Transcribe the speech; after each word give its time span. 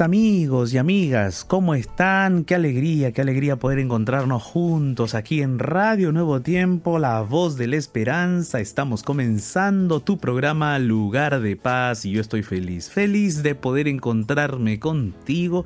Amigos 0.00 0.72
y 0.72 0.78
amigas, 0.78 1.44
¿cómo 1.44 1.74
están? 1.74 2.44
Qué 2.44 2.54
alegría, 2.54 3.10
qué 3.10 3.20
alegría 3.20 3.56
poder 3.56 3.80
encontrarnos 3.80 4.42
juntos 4.44 5.14
aquí 5.14 5.42
en 5.42 5.58
Radio 5.58 6.12
Nuevo 6.12 6.40
Tiempo, 6.40 7.00
la 7.00 7.20
voz 7.22 7.56
de 7.56 7.66
la 7.66 7.76
esperanza. 7.76 8.60
Estamos 8.60 9.02
comenzando 9.02 9.98
tu 10.00 10.18
programa 10.18 10.78
Lugar 10.78 11.40
de 11.40 11.56
Paz 11.56 12.04
y 12.04 12.12
yo 12.12 12.20
estoy 12.20 12.44
feliz, 12.44 12.90
feliz 12.90 13.42
de 13.42 13.56
poder 13.56 13.88
encontrarme 13.88 14.78
contigo 14.78 15.64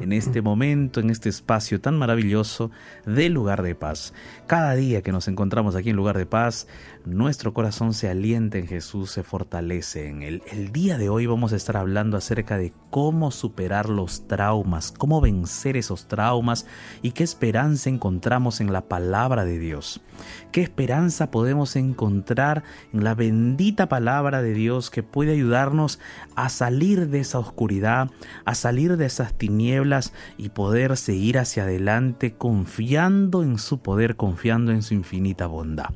en 0.00 0.12
este 0.12 0.42
momento, 0.42 1.00
en 1.00 1.10
este 1.10 1.28
espacio 1.28 1.80
tan 1.80 1.98
maravilloso 1.98 2.70
de 3.06 3.28
lugar 3.28 3.62
de 3.62 3.74
paz. 3.74 4.14
Cada 4.46 4.74
día 4.74 5.02
que 5.02 5.12
nos 5.12 5.28
encontramos 5.28 5.76
aquí 5.76 5.90
en 5.90 5.96
lugar 5.96 6.18
de 6.18 6.26
paz, 6.26 6.66
nuestro 7.04 7.52
corazón 7.52 7.94
se 7.94 8.08
alienta 8.08 8.58
en 8.58 8.66
Jesús, 8.66 9.10
se 9.10 9.22
fortalece 9.22 10.08
en 10.08 10.22
Él. 10.22 10.42
El 10.50 10.72
día 10.72 10.98
de 10.98 11.08
hoy 11.08 11.26
vamos 11.26 11.52
a 11.52 11.56
estar 11.56 11.76
hablando 11.76 12.16
acerca 12.16 12.58
de 12.58 12.72
cómo 12.90 13.30
superar 13.30 13.88
los 13.88 14.26
traumas, 14.28 14.92
cómo 14.92 15.20
vencer 15.20 15.76
esos 15.76 16.06
traumas 16.06 16.66
y 17.02 17.12
qué 17.12 17.24
esperanza 17.24 17.90
encontramos 17.90 18.60
en 18.60 18.72
la 18.72 18.82
palabra 18.82 19.44
de 19.44 19.58
Dios. 19.58 20.00
Qué 20.52 20.60
esperanza 20.60 21.30
podemos 21.30 21.76
encontrar 21.76 22.62
en 22.92 23.04
la 23.04 23.14
bendita 23.14 23.88
palabra 23.88 24.42
de 24.42 24.52
Dios 24.52 24.90
que 24.90 25.02
puede 25.02 25.32
ayudarnos 25.32 25.98
a 26.36 26.50
salir 26.50 27.08
de 27.08 27.20
esa 27.20 27.38
oscuridad, 27.38 28.10
a 28.44 28.54
salir 28.54 28.98
de 28.98 29.06
esas 29.06 29.32
tinieblas 29.32 30.12
y 30.36 30.50
poder 30.50 30.98
seguir 30.98 31.38
hacia 31.38 31.62
adelante 31.62 32.34
confiando 32.34 33.42
en 33.42 33.56
su 33.56 33.78
poder, 33.78 34.16
confiando 34.16 34.72
en 34.72 34.82
su 34.82 34.92
infinita 34.92 35.46
bondad. 35.46 35.86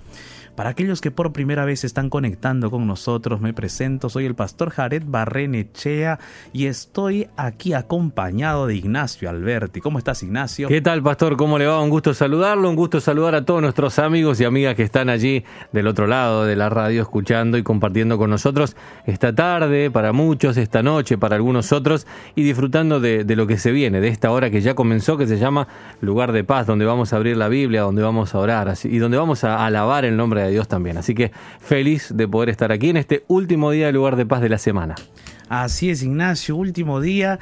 Para 0.57 0.71
aquellos 0.71 1.03
que 1.03 1.11
por 1.11 1.35
primera 1.35 1.67
vez 1.67 1.85
están 1.85 2.09
conectando 2.09 2.71
con 2.71 2.87
nosotros, 2.87 3.43
me 3.43 3.53
presento, 3.53 4.09
soy 4.09 4.25
el 4.25 4.35
pastor 4.35 4.71
Jared 4.71 5.03
Barrenechea 5.07 6.19
y 6.55 6.65
estoy 6.65 7.29
aquí 7.37 7.75
acompañado 7.75 8.67
de 8.67 8.75
Ignacio 8.75 9.29
Alberti. 9.29 9.83
¿Cómo 9.83 9.99
estás, 9.99 10.23
Ignacio? 10.23 10.69
¿Qué 10.69 10.81
tal, 10.81 11.03
pastor? 11.03 11.37
¿Cómo 11.37 11.59
le 11.59 11.67
va? 11.67 11.83
Un 11.83 11.91
gusto 11.91 12.15
saludarlo, 12.15 12.71
un 12.71 12.77
gusto 12.77 13.03
saludar 13.03 13.35
a 13.35 13.45
todos 13.45 13.61
nuestros 13.61 13.99
amigos 13.99 14.41
y 14.41 14.45
amigas 14.47 14.75
que 14.75 14.83
están 14.83 15.09
allí 15.09 15.45
del 15.73 15.87
otro 15.87 16.07
lado 16.07 16.45
de 16.45 16.57
la 16.57 16.69
radio 16.69 17.03
escuchando 17.03 17.59
y 17.59 17.63
compartiendo 17.63 18.19
con 18.19 18.31
nosotros 18.31 18.77
esta 19.05 19.35
tarde, 19.35 19.91
para 19.91 20.13
muchos, 20.13 20.57
esta 20.57 20.83
noche, 20.83 21.19
para 21.19 21.37
algunos 21.37 21.73
otros, 21.73 22.07
y 22.35 22.43
disfrutando 22.43 23.01
de, 23.01 23.25
lo 23.37 23.47
que 23.47 23.59
se 23.59 23.73
viene, 23.73 24.01
de 24.01 24.09
esta 24.09 24.31
hora 24.31 24.51
que 24.51 24.61
ya 24.61 24.75
comenzó, 24.75 25.17
que 25.17 25.27
se 25.27 25.39
llama 25.39 25.69
Lugar 26.01 26.33
de 26.33 26.45
Paz, 26.45 26.67
donde 26.67 26.85
vamos 26.85 27.13
a 27.13 27.17
abrir 27.17 27.37
la 27.37 27.49
Biblia, 27.49 27.83
donde 27.83 28.03
vamos 28.03 28.35
a 28.35 28.39
orar 28.39 28.75
y 28.85 28.99
donde 28.99 29.17
vamos 29.17 29.45
a 29.45 29.65
alabar 29.65 30.05
el 30.05 30.17
nombre 30.17 30.43
de 30.43 30.51
Dios 30.51 30.69
también. 30.69 30.97
Así 30.97 31.15
que 31.15 31.33
feliz 31.61 32.13
de 32.15 32.27
poder 32.27 32.49
estar 32.49 32.73
aquí 32.73 32.91
en 32.91 32.97
este 32.97 33.25
último 33.29 33.71
día 33.71 33.87
de 33.87 33.93
lugar 33.93 34.17
de 34.17 34.27
paz 34.27 34.41
de 34.41 34.49
la 34.49 34.59
semana. 34.59 34.95
Así 35.49 35.91
es, 35.91 36.03
Ignacio, 36.03 36.57
último 36.57 37.01
día 37.01 37.39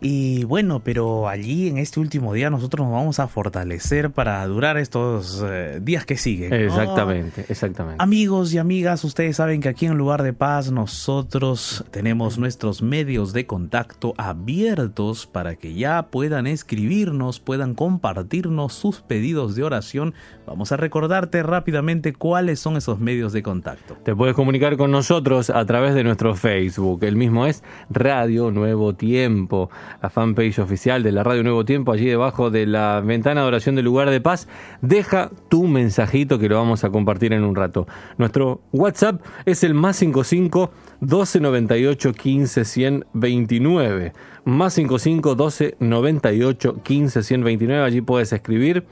y 0.00 0.44
bueno, 0.44 0.80
pero 0.80 1.28
allí 1.28 1.68
en 1.68 1.78
este 1.78 2.00
último 2.00 2.32
día 2.32 2.50
nosotros 2.50 2.86
nos 2.86 2.94
vamos 2.94 3.18
a 3.18 3.28
fortalecer 3.28 4.10
para 4.10 4.46
durar 4.46 4.76
estos 4.76 5.44
eh, 5.46 5.80
días 5.82 6.04
que 6.04 6.16
siguen. 6.16 6.52
Exactamente, 6.52 7.44
exactamente. 7.48 8.02
Amigos 8.02 8.52
y 8.52 8.58
amigas, 8.58 9.04
ustedes 9.04 9.36
saben 9.36 9.60
que 9.60 9.68
aquí 9.68 9.86
en 9.86 9.96
Lugar 9.96 10.22
de 10.22 10.32
Paz 10.32 10.70
nosotros 10.70 11.84
tenemos 11.90 12.38
nuestros 12.38 12.82
medios 12.82 13.32
de 13.32 13.46
contacto 13.46 14.14
abiertos 14.18 15.26
para 15.26 15.56
que 15.56 15.74
ya 15.74 16.08
puedan 16.10 16.46
escribirnos, 16.46 17.40
puedan 17.40 17.74
compartirnos 17.74 18.72
sus 18.74 19.00
pedidos 19.00 19.54
de 19.54 19.64
oración. 19.64 20.14
Vamos 20.46 20.72
a 20.72 20.76
recordarte 20.76 21.42
rápidamente 21.42 22.12
cuáles 22.12 22.60
son 22.60 22.76
esos 22.76 23.00
medios 23.00 23.32
de 23.32 23.42
contacto. 23.42 23.96
Te 24.04 24.14
puedes 24.14 24.34
comunicar 24.34 24.76
con 24.76 24.90
nosotros 24.90 25.50
a 25.50 25.64
través 25.64 25.94
de 25.94 26.04
nuestro 26.04 26.34
Facebook. 26.34 27.02
El 27.04 27.16
mismo 27.16 27.46
es 27.46 27.62
Radio 27.90 28.50
Nuevo 28.50 28.94
Tiempo 28.94 29.70
la 30.02 30.10
fanpage 30.10 30.58
oficial 30.58 31.02
de 31.02 31.12
la 31.12 31.22
Radio 31.22 31.42
Nuevo 31.42 31.64
Tiempo, 31.64 31.92
allí 31.92 32.06
debajo 32.06 32.50
de 32.50 32.66
la 32.66 33.00
ventana 33.00 33.42
de 33.42 33.46
oración 33.46 33.74
del 33.74 33.84
lugar 33.84 34.10
de 34.10 34.20
paz. 34.20 34.48
Deja 34.82 35.30
tu 35.48 35.66
mensajito 35.66 36.38
que 36.38 36.48
lo 36.48 36.56
vamos 36.56 36.84
a 36.84 36.90
compartir 36.90 37.32
en 37.32 37.44
un 37.44 37.54
rato. 37.54 37.86
Nuestro 38.18 38.60
WhatsApp 38.72 39.22
es 39.44 39.64
el 39.64 39.74
más 39.74 39.96
55 39.96 40.70
12 41.00 41.40
98 41.40 42.12
15 42.12 42.64
129. 42.64 44.12
Más 44.44 44.74
55 44.74 45.34
12 45.34 45.76
98 45.80 46.82
15 46.82 47.22
129. 47.22 47.84
Allí 47.84 48.00
puedes 48.00 48.32
escribir 48.32 48.84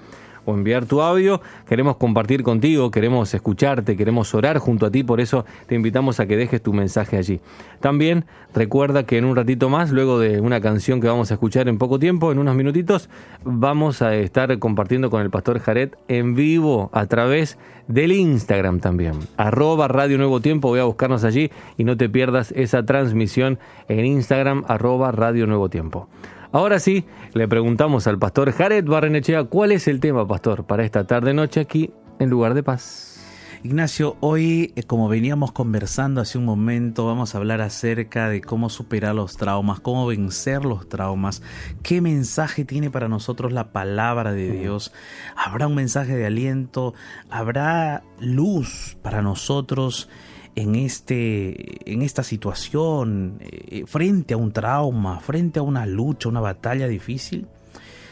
o 0.45 0.55
enviar 0.55 0.87
tu 0.87 1.01
audio. 1.01 1.41
Queremos 1.69 1.97
compartir 1.97 2.43
contigo, 2.43 2.91
queremos 2.91 3.33
escucharte, 3.35 3.97
queremos 3.97 4.35
orar 4.35 4.59
junto 4.59 4.87
a 4.87 4.91
ti, 4.91 5.05
por 5.05 5.21
eso 5.21 5.45
te 5.67 5.75
invitamos 5.75 6.21
a 6.21 6.27
que 6.27 6.37
dejes 6.37 6.63
tu 6.63 6.73
mensaje 6.73 7.17
allí. 7.17 7.41
También 7.81 8.25
recuerda 8.55 9.05
que 9.05 9.19
en 9.19 9.25
un 9.25 9.37
ratito 9.37 9.69
más, 9.69 9.91
luego 9.91 10.19
de 10.19 10.41
una 10.41 10.61
canción 10.61 11.01
que 11.01 11.07
vamos 11.07 11.31
a 11.31 11.35
escuchar 11.35 11.69
en 11.69 11.79
poco 11.79 11.99
tiempo, 11.99 12.33
en 12.33 12.39
unos 12.39 12.55
minutitos, 12.55 13.09
vamos 13.45 14.03
a 14.03 14.15
estar 14.15 14.59
compartiendo 14.59 15.11
con 15.11 15.23
el 15.23 15.31
pastor 15.31 15.59
Jared 15.61 15.91
en 16.09 16.35
vivo 16.35 16.91
a 16.93 17.07
través 17.07 17.59
del 17.89 18.13
Instagram 18.13 18.81
también. 18.81 19.15
Arroba 19.37 19.89
Radio 19.89 20.19
Nuevo 20.19 20.41
Tiempo, 20.41 20.69
voy 20.69 20.81
a 20.81 20.85
buscarnos 20.85 21.25
allí 21.25 21.51
y 21.77 21.85
no 21.85 21.97
te 21.97 22.09
pierdas 22.09 22.53
esa 22.53 22.85
transmisión 22.85 23.59
en 23.89 24.07
Instagram, 24.07 24.65
arroba 24.69 25.13
Radio 25.13 25.47
Nuevo 25.47 25.69
Tiempo. 25.69 26.09
Ahora 26.55 26.79
sí, 26.79 27.05
le 27.33 27.49
preguntamos 27.49 28.07
al 28.07 28.17
pastor 28.17 28.53
Jared 28.53 28.85
Barrenechea 28.85 29.43
cuál 29.43 29.73
es 29.73 29.89
el 29.89 29.99
tema, 29.99 30.25
pastor, 30.29 30.65
para 30.67 30.85
esta 30.85 31.05
tarde-noche 31.05 31.59
aquí 31.59 31.91
en 32.21 32.31
Lugar 32.31 32.55
de 32.55 32.63
Paz. 32.63 33.21
Ignacio, 33.65 34.17
hoy, 34.21 34.73
eh, 34.77 34.85
como 34.85 35.09
veníamos 35.09 35.51
conversando 35.51 36.21
hace 36.21 36.39
un 36.39 36.45
momento, 36.45 37.07
vamos 37.07 37.35
a 37.35 37.39
hablar 37.39 37.61
acerca 37.61 38.29
de 38.29 38.41
cómo 38.41 38.71
superar 38.71 39.17
los 39.17 39.37
traumas, 39.37 39.81
cómo 39.81 40.07
vencer 40.07 40.65
los 40.65 40.89
traumas, 40.89 41.43
qué 41.83 42.01
mensaje 42.01 42.65
tiene 42.65 42.89
para 42.89 43.09
nosotros 43.09 43.53
la 43.53 43.73
palabra 43.73 44.31
de 44.31 44.53
Dios. 44.53 44.93
¿Habrá 45.35 45.67
un 45.67 45.75
mensaje 45.75 46.15
de 46.15 46.27
aliento? 46.27 46.95
¿Habrá 47.31 48.05
luz 48.21 48.97
para 49.03 49.23
nosotros? 49.23 50.09
En, 50.55 50.75
este, 50.75 51.93
en 51.93 52.03
esta 52.03 52.23
situación, 52.23 53.39
eh, 53.41 53.85
frente 53.87 54.35
a 54.35 54.37
un 54.37 54.53
trauma, 54.53 55.21
frente 55.21 55.59
a 55.59 55.63
una 55.63 55.87
lucha, 55.87 56.29
una 56.29 56.41
batalla 56.41 56.87
difícil? 56.87 57.47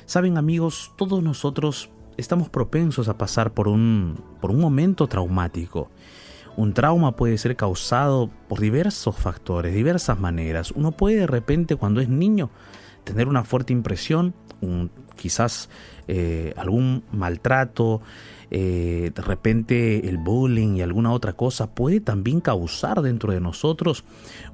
Saben 0.06 0.36
amigos, 0.36 0.92
todos 0.96 1.22
nosotros 1.22 1.90
estamos 2.16 2.48
propensos 2.48 3.08
a 3.08 3.16
pasar 3.16 3.52
por 3.52 3.68
un, 3.68 4.22
por 4.40 4.50
un 4.50 4.60
momento 4.60 5.06
traumático. 5.06 5.90
Un 6.56 6.74
trauma 6.74 7.16
puede 7.16 7.38
ser 7.38 7.56
causado 7.56 8.30
por 8.48 8.60
diversos 8.60 9.16
factores, 9.16 9.74
diversas 9.74 10.20
maneras. 10.20 10.70
Uno 10.72 10.92
puede 10.92 11.20
de 11.20 11.26
repente 11.26 11.76
cuando 11.76 12.00
es 12.00 12.08
niño 12.08 12.50
tener 13.04 13.26
una 13.28 13.44
fuerte 13.44 13.72
impresión, 13.72 14.34
quizás 15.16 15.68
eh, 16.08 16.52
algún 16.56 17.04
maltrato, 17.12 18.00
eh, 18.54 19.12
de 19.14 19.22
repente 19.22 20.10
el 20.10 20.18
bullying 20.18 20.76
y 20.76 20.82
alguna 20.82 21.10
otra 21.12 21.32
cosa 21.32 21.74
puede 21.74 22.00
también 22.00 22.42
causar 22.42 23.00
dentro 23.00 23.32
de 23.32 23.40
nosotros 23.40 24.04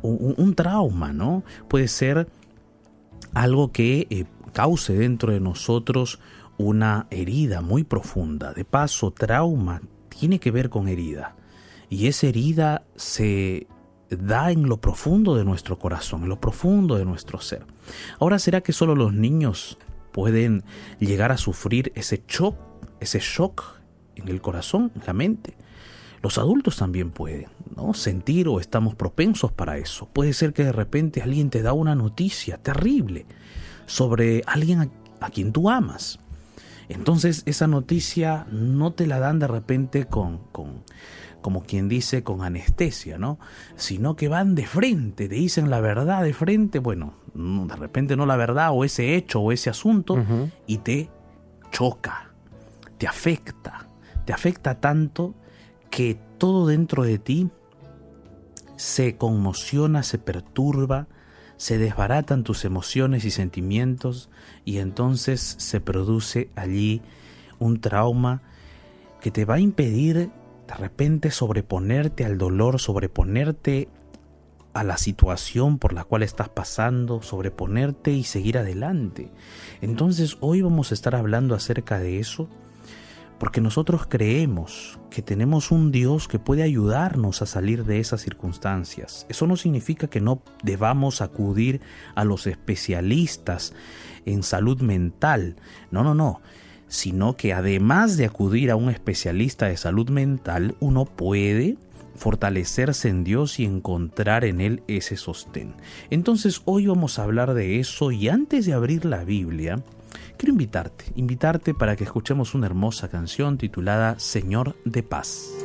un, 0.02 0.54
trauma, 0.54 1.12
¿no? 1.12 1.42
Puede 1.66 1.88
ser 1.88 2.28
algo 3.34 3.72
que 3.72 4.06
eh, 4.08 4.24
cause 4.52 4.92
dentro 4.92 5.32
de 5.32 5.40
nosotros 5.40 6.20
una 6.58 7.08
herida 7.10 7.60
muy 7.60 7.82
profunda. 7.82 8.52
De 8.52 8.64
paso, 8.64 9.10
trauma 9.10 9.82
tiene 10.08 10.38
que 10.38 10.52
ver 10.52 10.70
con 10.70 10.86
herida. 10.86 11.34
Y 11.90 12.06
esa 12.06 12.28
herida 12.28 12.84
se 12.94 13.66
da 14.10 14.52
en 14.52 14.68
lo 14.68 14.80
profundo 14.80 15.34
de 15.34 15.44
nuestro 15.44 15.76
corazón, 15.76 16.22
en 16.22 16.28
lo 16.28 16.40
profundo 16.40 16.94
de 16.94 17.04
nuestro 17.04 17.40
ser. 17.40 17.66
Ahora, 18.20 18.38
¿será 18.38 18.60
que 18.60 18.72
solo 18.72 18.94
los 18.94 19.12
niños 19.12 19.76
pueden 20.12 20.62
llegar 21.00 21.32
a 21.32 21.36
sufrir 21.36 21.90
ese 21.96 22.22
shock, 22.28 22.54
ese 23.00 23.18
shock 23.18 23.77
en 24.18 24.28
el 24.28 24.40
corazón, 24.40 24.92
en 24.94 25.02
la 25.06 25.12
mente. 25.12 25.54
Los 26.22 26.38
adultos 26.38 26.76
también 26.76 27.10
pueden, 27.10 27.46
¿no? 27.76 27.94
Sentir 27.94 28.48
o 28.48 28.58
estamos 28.58 28.94
propensos 28.94 29.52
para 29.52 29.78
eso. 29.78 30.08
Puede 30.12 30.32
ser 30.32 30.52
que 30.52 30.64
de 30.64 30.72
repente 30.72 31.22
alguien 31.22 31.48
te 31.50 31.62
da 31.62 31.72
una 31.72 31.94
noticia 31.94 32.58
terrible 32.58 33.26
sobre 33.86 34.42
alguien 34.46 34.90
a, 35.20 35.30
quien 35.30 35.52
tú 35.52 35.70
amas. 35.70 36.18
Entonces 36.88 37.42
esa 37.46 37.66
noticia 37.66 38.46
no 38.50 38.92
te 38.92 39.06
la 39.06 39.18
dan 39.18 39.38
de 39.38 39.46
repente 39.46 40.06
con, 40.06 40.38
con, 40.50 40.82
como 41.40 41.62
quien 41.62 41.88
dice, 41.88 42.22
con 42.22 42.42
anestesia, 42.42 43.18
¿no? 43.18 43.38
Sino 43.76 44.16
que 44.16 44.28
van 44.28 44.54
de 44.54 44.66
frente, 44.66 45.28
te 45.28 45.34
dicen 45.34 45.70
la 45.70 45.80
verdad 45.80 46.22
de 46.22 46.34
frente, 46.34 46.78
bueno, 46.78 47.14
de 47.34 47.76
repente 47.76 48.16
no 48.16 48.26
la 48.26 48.36
verdad 48.36 48.70
o 48.72 48.84
ese 48.84 49.14
hecho 49.14 49.40
o 49.40 49.52
ese 49.52 49.70
asunto, 49.70 50.16
y 50.66 50.78
te 50.78 51.10
choca, 51.70 52.32
te 52.96 53.06
afecta, 53.06 53.87
te 54.28 54.34
afecta 54.34 54.78
tanto 54.78 55.34
que 55.88 56.20
todo 56.36 56.66
dentro 56.66 57.02
de 57.02 57.18
ti 57.18 57.48
se 58.76 59.16
conmociona, 59.16 60.02
se 60.02 60.18
perturba, 60.18 61.06
se 61.56 61.78
desbaratan 61.78 62.44
tus 62.44 62.66
emociones 62.66 63.24
y 63.24 63.30
sentimientos 63.30 64.28
y 64.66 64.80
entonces 64.80 65.54
se 65.58 65.80
produce 65.80 66.50
allí 66.56 67.00
un 67.58 67.80
trauma 67.80 68.42
que 69.22 69.30
te 69.30 69.46
va 69.46 69.54
a 69.54 69.60
impedir 69.60 70.28
de 70.66 70.74
repente 70.76 71.30
sobreponerte 71.30 72.26
al 72.26 72.36
dolor, 72.36 72.80
sobreponerte 72.80 73.88
a 74.74 74.84
la 74.84 74.98
situación 74.98 75.78
por 75.78 75.94
la 75.94 76.04
cual 76.04 76.22
estás 76.22 76.50
pasando, 76.50 77.22
sobreponerte 77.22 78.10
y 78.10 78.24
seguir 78.24 78.58
adelante. 78.58 79.32
Entonces 79.80 80.36
hoy 80.40 80.60
vamos 80.60 80.90
a 80.90 80.94
estar 80.94 81.14
hablando 81.14 81.54
acerca 81.54 81.98
de 81.98 82.18
eso 82.18 82.50
porque 83.38 83.60
nosotros 83.60 84.06
creemos 84.08 84.98
que 85.10 85.22
tenemos 85.22 85.70
un 85.70 85.92
Dios 85.92 86.28
que 86.28 86.38
puede 86.38 86.62
ayudarnos 86.62 87.40
a 87.40 87.46
salir 87.46 87.84
de 87.84 88.00
esas 88.00 88.20
circunstancias. 88.20 89.26
Eso 89.28 89.46
no 89.46 89.56
significa 89.56 90.08
que 90.08 90.20
no 90.20 90.42
debamos 90.62 91.22
acudir 91.22 91.80
a 92.14 92.24
los 92.24 92.46
especialistas 92.46 93.72
en 94.26 94.42
salud 94.42 94.80
mental. 94.80 95.56
No, 95.90 96.02
no, 96.02 96.14
no. 96.14 96.40
Sino 96.88 97.36
que 97.36 97.52
además 97.52 98.16
de 98.16 98.26
acudir 98.26 98.70
a 98.70 98.76
un 98.76 98.90
especialista 98.90 99.66
de 99.66 99.76
salud 99.76 100.10
mental, 100.10 100.74
uno 100.80 101.04
puede 101.04 101.76
fortalecerse 102.16 103.08
en 103.08 103.24
Dios 103.24 103.60
y 103.60 103.64
encontrar 103.64 104.44
en 104.44 104.60
Él 104.60 104.82
ese 104.88 105.16
sostén. 105.16 105.74
Entonces 106.10 106.62
hoy 106.64 106.86
vamos 106.86 107.18
a 107.18 107.22
hablar 107.22 107.54
de 107.54 107.78
eso 107.78 108.10
y 108.10 108.28
antes 108.28 108.66
de 108.66 108.72
abrir 108.72 109.04
la 109.04 109.24
Biblia, 109.24 109.82
quiero 110.38 110.52
invitarte, 110.52 111.04
invitarte 111.16 111.74
para 111.74 111.96
que 111.96 112.04
escuchemos 112.04 112.54
una 112.54 112.66
hermosa 112.66 113.08
canción 113.08 113.58
titulada 113.58 114.18
Señor 114.18 114.76
de 114.84 115.02
Paz. 115.02 115.57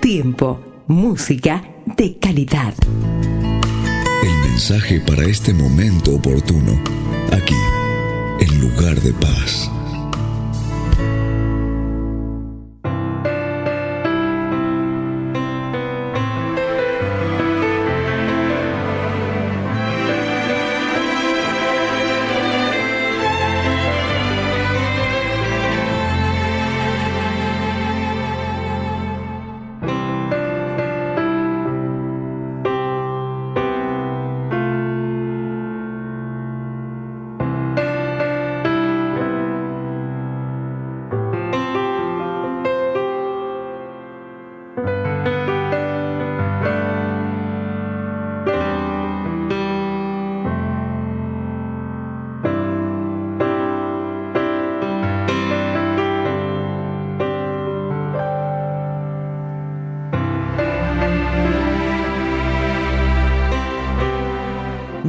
Tiempo, 0.00 0.60
música 0.86 1.60
de 1.96 2.16
calidad. 2.18 2.72
El 4.22 4.50
mensaje 4.50 5.00
para 5.00 5.24
este 5.24 5.52
momento 5.52 6.14
oportuno, 6.14 6.80
aquí, 7.32 7.56
en 8.38 8.60
lugar 8.60 9.00
de 9.00 9.12
paz. 9.14 9.68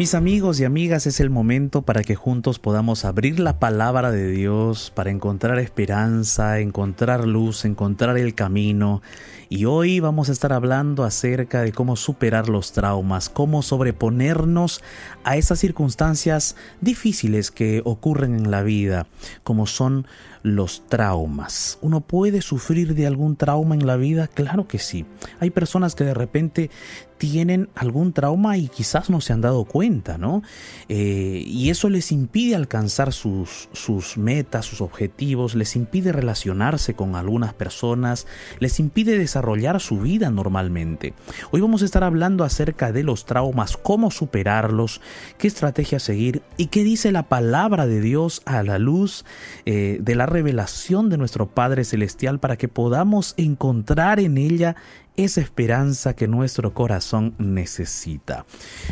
Mis 0.07 0.15
amigos 0.15 0.61
y 0.61 0.63
amigas, 0.63 1.05
es 1.05 1.19
el 1.19 1.29
momento 1.29 1.81
para 1.81 2.01
que 2.01 2.15
juntos 2.15 2.59
podamos 2.59 3.03
abrir 3.03 3.41
la 3.41 3.59
palabra 3.59 4.09
de 4.09 4.31
Dios, 4.31 4.89
para 4.95 5.11
encontrar 5.11 5.59
esperanza, 5.59 6.61
encontrar 6.61 7.27
luz, 7.27 7.65
encontrar 7.65 8.17
el 8.17 8.33
camino. 8.33 9.01
Y 9.49 9.65
hoy 9.65 9.99
vamos 9.99 10.29
a 10.29 10.31
estar 10.31 10.53
hablando 10.53 11.03
acerca 11.03 11.61
de 11.61 11.73
cómo 11.73 11.97
superar 11.97 12.47
los 12.47 12.71
traumas, 12.71 13.27
cómo 13.27 13.61
sobreponernos 13.61 14.81
a 15.25 15.35
esas 15.35 15.59
circunstancias 15.59 16.55
difíciles 16.79 17.51
que 17.51 17.81
ocurren 17.83 18.33
en 18.33 18.49
la 18.49 18.63
vida, 18.63 19.07
como 19.43 19.67
son 19.67 20.07
los 20.41 20.87
traumas. 20.87 21.77
¿Uno 21.81 22.01
puede 22.01 22.41
sufrir 22.41 22.95
de 22.95 23.07
algún 23.07 23.35
trauma 23.35 23.75
en 23.75 23.85
la 23.85 23.97
vida? 23.97 24.27
Claro 24.27 24.67
que 24.67 24.79
sí. 24.79 25.05
Hay 25.39 25.49
personas 25.49 25.95
que 25.95 26.05
de 26.05 26.13
repente 26.13 26.69
tienen 27.17 27.69
algún 27.75 28.13
trauma 28.13 28.57
y 28.57 28.67
quizás 28.67 29.09
no 29.09 29.21
se 29.21 29.33
han 29.33 29.41
dado 29.41 29.65
cuenta, 29.65 30.17
¿no? 30.17 30.43
Eh, 30.89 31.43
y 31.45 31.69
eso 31.69 31.89
les 31.89 32.12
impide 32.12 32.55
alcanzar 32.55 33.13
sus, 33.13 33.69
sus 33.74 34.17
metas, 34.17 34.65
sus 34.65 34.81
objetivos, 34.81 35.55
les 35.55 35.75
impide 35.75 36.12
relacionarse 36.12 36.93
con 36.93 37.15
algunas 37.15 37.53
personas, 37.53 38.27
les 38.59 38.79
impide 38.79 39.17
desarrollar 39.17 39.79
su 39.79 40.00
vida 40.00 40.29
normalmente. 40.29 41.13
Hoy 41.51 41.62
vamos 41.62 41.81
a 41.81 41.86
estar 41.86 42.03
hablando 42.03 42.43
acerca 42.43 42.91
de 42.91 43.03
los 43.03 43.25
traumas, 43.25 43.77
cómo 43.77 44.12
superarlos, 44.12 45.01
qué 45.38 45.47
estrategia 45.47 46.00
seguir 46.00 46.41
y 46.57 46.67
qué 46.67 46.83
dice 46.83 47.12
la 47.12 47.24
palabra 47.24 47.88
de 47.88 48.01
Dios 48.01 48.41
a 48.45 48.63
la 48.63 48.79
luz 48.79 49.25
eh, 49.65 49.97
de 50.01 50.15
la 50.15 50.25
revelación 50.25 51.09
de 51.09 51.17
nuestro 51.17 51.47
Padre 51.47 51.83
Celestial 51.83 52.39
para 52.39 52.57
que 52.57 52.67
podamos 52.67 53.33
encontrar 53.38 54.19
en 54.19 54.38
ella 54.38 54.75
esa 55.17 55.41
esperanza 55.41 56.15
que 56.15 56.27
nuestro 56.27 56.74
corazón 56.74 57.33
necesita. 57.38 58.45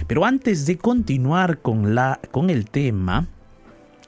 Pero 0.08 0.26
antes 0.26 0.66
de 0.66 0.78
continuar 0.78 1.60
con, 1.60 1.96
la, 1.96 2.20
con 2.32 2.50
el 2.50 2.70
tema, 2.70 3.28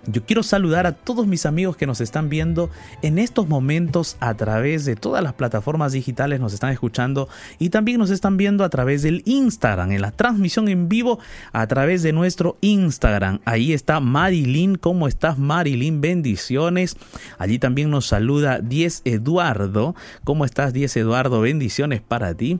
yo 0.07 0.25
quiero 0.25 0.41
saludar 0.41 0.87
a 0.87 0.93
todos 0.93 1.27
mis 1.27 1.45
amigos 1.45 1.75
que 1.75 1.85
nos 1.85 2.01
están 2.01 2.29
viendo 2.29 2.69
en 3.01 3.19
estos 3.19 3.47
momentos 3.47 4.15
a 4.19 4.33
través 4.35 4.85
de 4.85 4.95
todas 4.95 5.21
las 5.21 5.33
plataformas 5.33 5.91
digitales, 5.91 6.39
nos 6.39 6.53
están 6.53 6.71
escuchando 6.71 7.27
y 7.59 7.69
también 7.69 7.99
nos 7.99 8.09
están 8.09 8.37
viendo 8.37 8.63
a 8.63 8.69
través 8.69 9.03
del 9.03 9.21
Instagram, 9.25 9.91
en 9.91 10.01
la 10.01 10.11
transmisión 10.11 10.69
en 10.69 10.87
vivo 10.87 11.19
a 11.51 11.67
través 11.67 12.03
de 12.03 12.13
nuestro 12.13 12.57
Instagram. 12.61 13.39
Ahí 13.45 13.73
está 13.73 13.99
Marilyn, 13.99 14.75
¿cómo 14.75 15.07
estás 15.07 15.37
Marilyn? 15.37 15.99
Bendiciones. 15.99 16.95
Allí 17.37 17.59
también 17.59 17.89
nos 17.89 18.07
saluda 18.07 18.59
Diez 18.59 19.01
Eduardo, 19.03 19.95
¿cómo 20.23 20.45
estás 20.45 20.73
Diez 20.73 20.95
Eduardo? 20.95 21.41
Bendiciones 21.41 22.01
para 22.01 22.33
ti. 22.33 22.59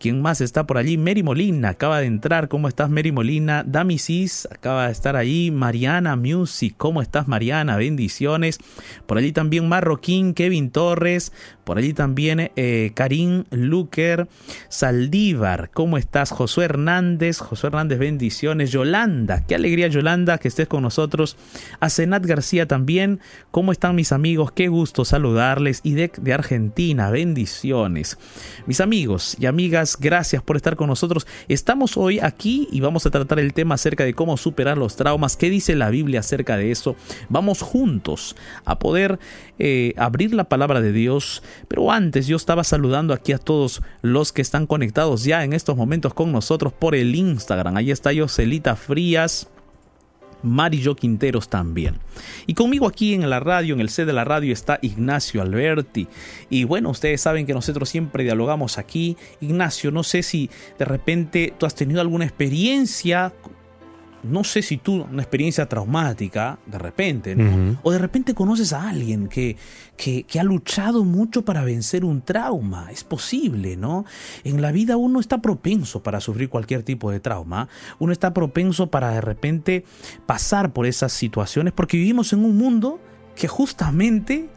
¿Quién 0.00 0.20
más 0.20 0.40
está 0.40 0.66
por 0.66 0.78
allí? 0.78 0.98
Mary 0.98 1.22
Molina, 1.22 1.70
acaba 1.70 2.00
de 2.00 2.06
entrar, 2.06 2.48
¿cómo 2.48 2.66
estás 2.66 2.90
Mary 2.90 3.12
Molina? 3.12 3.62
Damisis, 3.64 4.48
acaba 4.50 4.86
de 4.86 4.92
estar 4.92 5.14
ahí. 5.16 5.50
Mariana 5.50 6.16
Music, 6.16 6.74
¿Cómo 6.88 7.02
estás, 7.02 7.28
Mariana? 7.28 7.76
Bendiciones. 7.76 8.58
Por 9.04 9.18
allí 9.18 9.32
también 9.32 9.68
Marroquín, 9.68 10.32
Kevin 10.32 10.70
Torres. 10.70 11.34
Por 11.64 11.76
allí 11.76 11.92
también 11.92 12.50
eh, 12.56 12.92
Karim 12.94 13.44
Luker, 13.50 14.26
Saldívar. 14.70 15.68
¿Cómo 15.74 15.98
estás, 15.98 16.30
Josué 16.30 16.64
Hernández? 16.64 17.40
Josué 17.40 17.66
Hernández, 17.66 17.98
bendiciones. 17.98 18.70
Yolanda, 18.70 19.44
qué 19.46 19.54
alegría, 19.54 19.88
Yolanda, 19.88 20.38
que 20.38 20.48
estés 20.48 20.66
con 20.66 20.82
nosotros. 20.82 21.36
Asenat 21.78 22.24
García 22.24 22.66
también. 22.66 23.20
¿Cómo 23.50 23.70
están 23.72 23.94
mis 23.94 24.12
amigos? 24.12 24.52
Qué 24.52 24.68
gusto 24.68 25.04
saludarles. 25.04 25.80
IDEC 25.82 26.16
de 26.20 26.32
Argentina, 26.32 27.10
bendiciones. 27.10 28.16
Mis 28.64 28.80
amigos 28.80 29.36
y 29.38 29.44
amigas, 29.44 29.98
gracias 30.00 30.42
por 30.42 30.56
estar 30.56 30.74
con 30.74 30.86
nosotros. 30.86 31.26
Estamos 31.48 31.98
hoy 31.98 32.18
aquí 32.18 32.66
y 32.72 32.80
vamos 32.80 33.04
a 33.04 33.10
tratar 33.10 33.40
el 33.40 33.52
tema 33.52 33.74
acerca 33.74 34.04
de 34.04 34.14
cómo 34.14 34.38
superar 34.38 34.78
los 34.78 34.96
traumas. 34.96 35.36
¿Qué 35.36 35.50
dice 35.50 35.76
la 35.76 35.90
Biblia 35.90 36.20
acerca 36.20 36.56
de 36.56 36.70
eso? 36.70 36.77
Vamos 37.28 37.62
juntos 37.62 38.36
a 38.64 38.78
poder 38.78 39.18
eh, 39.58 39.94
abrir 39.96 40.34
la 40.34 40.44
palabra 40.44 40.80
de 40.80 40.92
Dios. 40.92 41.42
Pero 41.68 41.90
antes 41.90 42.26
yo 42.26 42.36
estaba 42.36 42.64
saludando 42.64 43.14
aquí 43.14 43.32
a 43.32 43.38
todos 43.38 43.82
los 44.02 44.32
que 44.32 44.42
están 44.42 44.66
conectados 44.66 45.24
ya 45.24 45.44
en 45.44 45.52
estos 45.52 45.76
momentos 45.76 46.14
con 46.14 46.32
nosotros 46.32 46.72
por 46.72 46.94
el 46.94 47.14
Instagram. 47.14 47.76
Ahí 47.76 47.90
está 47.90 48.12
Yoselita 48.12 48.76
Frías. 48.76 49.48
Marillo 50.42 50.94
Quinteros 50.94 51.48
también. 51.48 51.96
Y 52.46 52.54
conmigo 52.54 52.86
aquí 52.86 53.14
en 53.14 53.28
la 53.28 53.40
radio, 53.40 53.74
en 53.74 53.80
el 53.80 53.88
C 53.88 54.04
de 54.04 54.12
la 54.12 54.24
radio, 54.24 54.52
está 54.52 54.78
Ignacio 54.82 55.42
Alberti. 55.42 56.08
Y 56.48 56.64
bueno, 56.64 56.90
ustedes 56.90 57.20
saben 57.20 57.46
que 57.46 57.54
nosotros 57.54 57.88
siempre 57.88 58.24
dialogamos 58.24 58.78
aquí. 58.78 59.16
Ignacio, 59.40 59.90
no 59.90 60.02
sé 60.02 60.22
si 60.22 60.50
de 60.78 60.84
repente 60.84 61.54
tú 61.58 61.66
has 61.66 61.74
tenido 61.74 62.00
alguna 62.00 62.24
experiencia 62.24 63.32
no 64.22 64.44
sé 64.44 64.62
si 64.62 64.76
tú, 64.76 65.06
una 65.10 65.22
experiencia 65.22 65.68
traumática, 65.68 66.58
de 66.66 66.78
repente, 66.78 67.36
¿no? 67.36 67.78
O 67.82 67.90
de 67.90 67.98
repente 67.98 68.34
conoces 68.34 68.72
a 68.72 68.88
alguien 68.88 69.28
que, 69.28 69.56
que, 69.96 70.24
ha 70.38 70.44
luchado 70.44 71.04
mucho 71.04 71.44
para 71.44 71.64
vencer 71.64 72.04
un 72.04 72.22
trauma. 72.22 72.90
Es 72.90 73.04
posible, 73.04 73.76
¿no? 73.76 74.04
En 74.44 74.60
la 74.62 74.72
vida 74.72 74.96
uno 74.96 75.20
está 75.20 75.38
propenso 75.38 76.02
para 76.02 76.20
sufrir 76.20 76.48
cualquier 76.48 76.82
tipo 76.82 77.10
de 77.10 77.20
trauma. 77.20 77.68
Uno 77.98 78.12
está 78.12 78.34
propenso 78.34 78.88
para 78.88 79.10
de 79.10 79.20
repente 79.20 79.84
pasar 80.26 80.72
por 80.72 80.86
esas 80.86 81.12
situaciones 81.12 81.72
porque 81.72 81.96
vivimos 81.96 82.32
en 82.32 82.44
un 82.44 82.56
mundo 82.56 83.00
que 83.36 83.48
justamente 83.48 84.48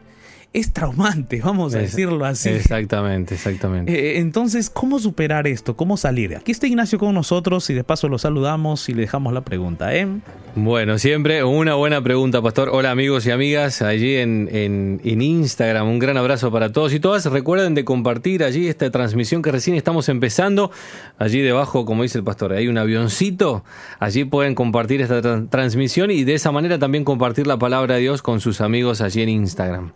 es 0.53 0.73
traumante, 0.73 1.39
vamos 1.41 1.73
a 1.75 1.77
decirlo 1.77 2.25
así. 2.25 2.49
Exactamente, 2.49 3.35
exactamente. 3.35 3.93
Eh, 3.93 4.19
entonces, 4.19 4.69
¿cómo 4.69 4.99
superar 4.99 5.47
esto? 5.47 5.77
¿Cómo 5.77 5.95
salir? 5.95 6.35
Aquí 6.35 6.51
está 6.51 6.67
Ignacio 6.67 6.99
con 6.99 7.13
nosotros 7.13 7.69
y 7.69 7.73
de 7.73 7.85
paso 7.85 8.09
lo 8.09 8.17
saludamos 8.17 8.89
y 8.89 8.93
le 8.93 9.01
dejamos 9.01 9.31
la 9.31 9.41
pregunta. 9.41 9.95
¿eh? 9.95 10.07
Bueno, 10.55 10.97
siempre 10.97 11.45
una 11.45 11.75
buena 11.75 12.03
pregunta, 12.03 12.41
Pastor. 12.41 12.69
Hola 12.73 12.91
amigos 12.91 13.25
y 13.27 13.31
amigas 13.31 13.81
allí 13.81 14.17
en, 14.17 14.49
en, 14.51 15.21
Instagram. 15.21 15.87
Un 15.87 15.99
gran 15.99 16.17
abrazo 16.17 16.51
para 16.51 16.73
todos 16.73 16.93
y 16.93 16.99
todas. 16.99 17.25
Recuerden 17.27 17.73
de 17.73 17.85
compartir 17.85 18.43
allí 18.43 18.67
esta 18.67 18.91
transmisión 18.91 19.41
que 19.41 19.53
recién 19.53 19.77
estamos 19.77 20.09
empezando. 20.09 20.69
Allí 21.17 21.39
debajo, 21.39 21.85
como 21.85 22.03
dice 22.03 22.17
el 22.17 22.25
Pastor, 22.25 22.51
hay 22.51 22.67
un 22.67 22.77
avioncito. 22.77 23.63
Allí 23.99 24.25
pueden 24.25 24.55
compartir 24.55 24.99
esta 24.99 25.21
transmisión 25.47 26.11
y 26.11 26.25
de 26.25 26.33
esa 26.33 26.51
manera 26.51 26.77
también 26.77 27.05
compartir 27.05 27.47
la 27.47 27.57
palabra 27.57 27.95
de 27.95 28.01
Dios 28.01 28.21
con 28.21 28.41
sus 28.41 28.59
amigos 28.59 28.99
allí 28.99 29.21
en 29.21 29.29
Instagram. 29.29 29.93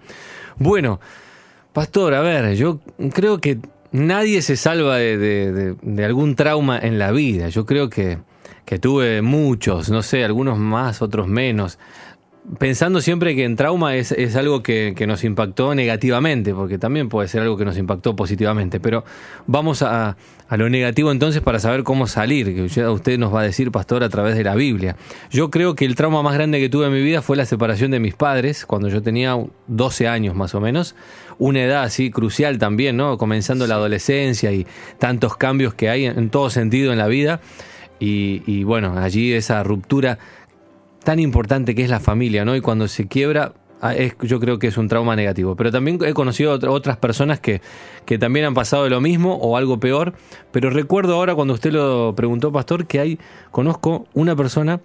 Bueno, 0.58 1.00
pastor, 1.74 2.14
a 2.14 2.22
ver, 2.22 2.56
yo 2.56 2.80
creo 3.14 3.40
que 3.40 3.60
nadie 3.92 4.42
se 4.42 4.56
salva 4.56 4.98
de, 4.98 5.76
algún 6.06 6.36
trauma 6.36 6.80
en 6.80 7.00
la 7.00 7.12
vida. 7.12 7.50
Yo 7.50 7.66
creo 7.66 7.90
que, 7.90 8.20
que 8.66 8.80
tuve 8.80 9.22
muchos, 9.22 9.90
no 9.90 10.02
sé, 10.02 10.24
algunos 10.24 10.58
más, 10.58 11.02
otros 11.02 11.28
menos 11.28 11.78
pensando 12.60 13.02
siempre 13.02 13.36
que 13.36 13.44
en 13.44 13.56
trauma 13.56 13.96
es, 13.96 14.12
algo 14.36 14.62
que, 14.62 14.94
nos 15.08 15.24
impactó 15.24 15.74
negativamente, 15.76 16.54
porque 16.54 16.78
también 16.78 17.10
puede 17.10 17.28
ser 17.28 17.42
algo 17.42 17.58
que 17.58 17.66
nos 17.66 17.78
impactó 17.78 18.16
positivamente, 18.16 18.80
pero 18.80 19.04
vamos 19.48 19.82
a, 19.82 20.16
lo 20.52 20.70
negativo 20.70 21.12
entonces 21.12 21.42
para 21.42 21.60
saber 21.60 21.84
cómo 21.84 22.08
salir, 22.08 22.54
que 22.56 22.86
usted 22.86 23.18
nos 23.18 23.34
va 23.34 23.42
a 23.42 23.44
decir, 23.44 23.72
pastor, 23.72 24.04
a 24.04 24.10
través 24.10 24.36
de 24.36 24.44
la 24.44 24.56
Biblia. 24.56 24.96
Yo 25.32 25.50
creo 25.50 25.76
que 25.76 25.86
el 25.86 25.96
trauma 25.96 26.22
más 26.22 26.36
grande 26.36 26.60
que 26.60 26.70
tuve 26.70 26.86
en 26.88 26.94
mi 26.94 27.02
vida 27.02 27.22
fue 27.22 27.36
la 27.36 27.46
separación 27.46 27.92
de 27.92 28.00
mis 28.00 28.14
padres, 28.14 28.66
cuando 28.66 28.90
yo 28.90 29.02
tenía 29.02 29.38
12 29.68 30.08
años 30.08 30.36
más 30.36 30.54
o 30.54 30.62
menos, 30.62 30.96
una 31.38 31.64
edad 31.64 31.84
así 31.84 32.12
crucial 32.12 32.60
también, 32.60 32.96
¿no? 32.96 33.18
Comenzando 33.18 33.68
la 33.68 33.76
adolescencia 33.76 34.52
y 34.52 34.66
tantos 35.00 35.36
cambios 35.36 35.74
que 35.74 35.90
hay 35.90 36.06
en, 36.06 36.30
todo 36.30 36.50
sentido 36.50 36.92
en 36.92 37.00
la 37.00 37.08
vida. 37.08 37.42
Y, 38.00 38.44
y 38.46 38.64
bueno, 38.64 38.98
allí 38.98 39.34
esa 39.34 39.64
ruptura 39.64 40.20
tan 41.06 41.20
importante 41.20 41.74
que 41.74 41.84
es 41.84 41.90
la 41.90 42.02
familia, 42.02 42.44
¿no? 42.44 42.56
Y 42.58 42.62
cuando 42.62 42.90
se 42.90 43.08
quiebra, 43.08 43.54
ah, 43.82 43.94
yo 44.22 44.40
creo 44.42 44.60
que 44.60 44.68
es 44.68 44.78
un 44.78 44.90
trauma 44.90 45.16
negativo. 45.16 45.56
Pero 45.56 45.72
también 45.72 45.98
he 46.04 46.14
conocido 46.14 46.60
otras 46.70 46.98
personas 46.98 47.40
que, 47.40 47.62
que 48.06 48.18
también 48.18 48.46
han 48.46 48.54
pasado 48.54 48.90
lo 48.90 49.00
mismo 49.00 49.36
o 49.36 49.56
algo 49.56 49.80
peor. 49.80 50.14
Pero 50.52 50.70
recuerdo 50.70 51.16
ahora 51.16 51.34
cuando 51.34 51.54
usted 51.54 51.72
lo 51.72 52.14
preguntó, 52.16 52.52
Pastor, 52.52 52.88
que 52.88 53.00
hay, 53.00 53.20
conozco 53.52 54.08
una 54.14 54.36
persona, 54.36 54.82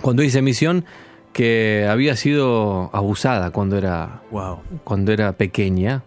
cuando 0.00 0.22
hice 0.22 0.40
misión, 0.40 0.86
que 1.32 1.86
había 1.88 2.16
sido 2.16 2.88
abusada 2.92 3.50
cuando 3.50 3.76
era, 3.76 4.22
wow. 4.30 4.60
cuando 4.84 5.12
era 5.12 5.32
pequeña. 5.32 6.02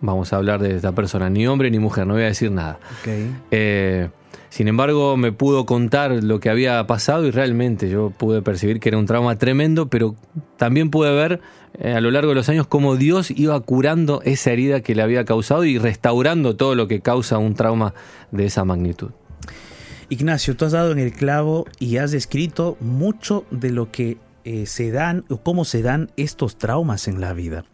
Vamos 0.00 0.32
a 0.32 0.36
hablar 0.36 0.60
de 0.60 0.76
esta 0.76 0.92
persona, 0.92 1.30
ni 1.30 1.46
hombre 1.46 1.70
ni 1.70 1.78
mujer, 1.78 2.06
no 2.06 2.14
voy 2.14 2.24
a 2.24 2.26
decir 2.26 2.50
nada. 2.50 2.78
Okay. 3.00 3.34
Eh, 3.50 4.08
sin 4.54 4.68
embargo, 4.68 5.16
me 5.16 5.32
pudo 5.32 5.66
contar 5.66 6.22
lo 6.22 6.38
que 6.38 6.48
había 6.48 6.86
pasado 6.86 7.26
y 7.26 7.32
realmente 7.32 7.90
yo 7.90 8.10
pude 8.10 8.40
percibir 8.40 8.78
que 8.78 8.88
era 8.88 8.98
un 8.98 9.04
trauma 9.04 9.36
tremendo, 9.36 9.88
pero 9.88 10.14
también 10.56 10.90
pude 10.90 11.12
ver 11.12 11.40
eh, 11.80 11.94
a 11.94 12.00
lo 12.00 12.12
largo 12.12 12.28
de 12.28 12.36
los 12.36 12.48
años 12.48 12.68
cómo 12.68 12.94
Dios 12.94 13.32
iba 13.32 13.58
curando 13.58 14.22
esa 14.22 14.52
herida 14.52 14.80
que 14.80 14.94
le 14.94 15.02
había 15.02 15.24
causado 15.24 15.64
y 15.64 15.76
restaurando 15.78 16.54
todo 16.54 16.76
lo 16.76 16.86
que 16.86 17.00
causa 17.00 17.36
un 17.36 17.54
trauma 17.54 17.94
de 18.30 18.46
esa 18.46 18.64
magnitud. 18.64 19.10
Ignacio, 20.08 20.54
tú 20.54 20.66
has 20.66 20.70
dado 20.70 20.92
en 20.92 21.00
el 21.00 21.10
clavo 21.10 21.66
y 21.80 21.96
has 21.96 22.12
descrito 22.12 22.76
mucho 22.78 23.46
de 23.50 23.72
lo 23.72 23.90
que 23.90 24.18
eh, 24.46 24.66
se 24.66 24.90
dan 24.90 25.24
o 25.30 25.38
cómo 25.38 25.64
se 25.64 25.80
dan 25.80 26.10
estos 26.18 26.56
traumas 26.58 27.08
en 27.08 27.20
la 27.20 27.32
vida. 27.32 27.64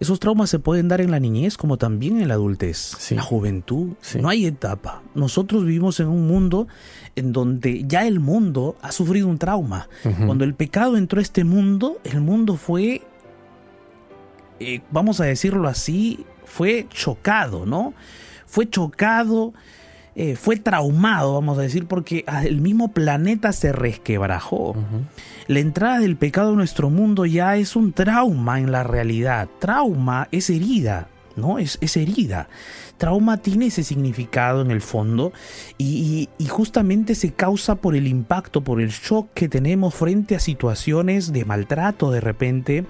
Esos 0.00 0.20
traumas 0.20 0.50
se 0.50 0.58
pueden 0.58 0.86
dar 0.88 1.00
en 1.00 1.10
la 1.10 1.18
niñez 1.18 1.56
como 1.56 1.78
también 1.78 2.20
en 2.20 2.28
la 2.28 2.34
adultez, 2.34 2.76
Sí. 2.98 3.14
la 3.14 3.22
juventud. 3.22 3.94
Sí. 4.02 4.18
No 4.20 4.28
hay 4.28 4.44
etapa. 4.44 5.02
Nosotros 5.14 5.64
vivimos 5.64 6.00
en 6.00 6.08
un 6.08 6.26
mundo 6.26 6.68
en 7.16 7.32
donde 7.32 7.84
ya 7.86 8.06
el 8.06 8.20
mundo 8.20 8.76
ha 8.82 8.92
sufrido 8.92 9.28
un 9.28 9.38
trauma. 9.38 9.88
Cuando 10.26 10.44
el 10.44 10.54
pecado 10.54 10.96
entró 10.98 11.20
a 11.20 11.22
este 11.22 11.42
mundo, 11.44 11.98
el 12.04 12.20
mundo 12.20 12.56
fue, 12.56 13.00
eh, 14.60 14.80
vamos 14.90 15.20
a 15.20 15.24
decirlo 15.24 15.68
así, 15.68 16.24
fue 16.44 16.86
chocado, 16.90 17.66
¿no? 17.66 17.94
Fue 18.46 18.68
chocado, 18.68 19.52
eh, 20.16 20.36
fue 20.36 20.56
traumado, 20.56 21.34
vamos 21.34 21.58
a 21.58 21.62
decir, 21.62 21.86
porque 21.86 22.24
el 22.44 22.60
mismo 22.60 22.92
planeta 22.92 23.52
se 23.52 23.72
resquebrajó. 23.72 24.74
La 25.48 25.58
entrada 25.58 25.98
del 25.98 26.16
pecado 26.16 26.50
en 26.50 26.56
nuestro 26.56 26.90
mundo 26.90 27.26
ya 27.26 27.56
es 27.56 27.76
un 27.76 27.92
trauma 27.92 28.60
en 28.60 28.70
la 28.72 28.82
realidad. 28.84 29.48
Trauma 29.58 30.28
es 30.30 30.50
herida, 30.50 31.08
¿no? 31.36 31.58
Es, 31.58 31.78
es 31.80 31.96
herida. 31.96 32.48
Trauma 32.96 33.38
tiene 33.38 33.66
ese 33.66 33.82
significado 33.82 34.62
en 34.62 34.70
el 34.70 34.80
fondo 34.80 35.32
y, 35.78 36.28
y- 36.38 36.44
y 36.44 36.46
justamente 36.46 37.16
se 37.16 37.32
causa 37.32 37.74
por 37.74 37.96
el 37.96 38.06
impacto, 38.06 38.62
por 38.62 38.80
el 38.80 38.90
shock 38.90 39.28
que 39.34 39.48
tenemos 39.48 39.94
frente 39.94 40.36
a 40.36 40.38
situaciones 40.40 41.32
de 41.32 41.44
maltrato 41.44 42.12
de 42.12 42.20
repente, 42.20 42.86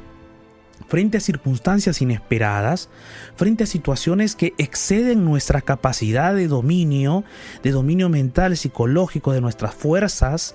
frente 0.88 1.18
a 1.18 1.20
circunstancias 1.20 2.00
inesperadas, 2.02 2.88
frente 3.36 3.64
a 3.64 3.66
situaciones 3.66 4.36
que 4.36 4.52
exceden 4.58 5.24
nuestra 5.24 5.60
capacidad 5.60 6.34
de 6.34 6.48
dominio, 6.48 7.24
de 7.62 7.70
dominio 7.70 8.08
mental, 8.08 8.56
psicológico, 8.56 9.32
de 9.32 9.40
nuestras 9.40 9.74
fuerzas, 9.74 10.54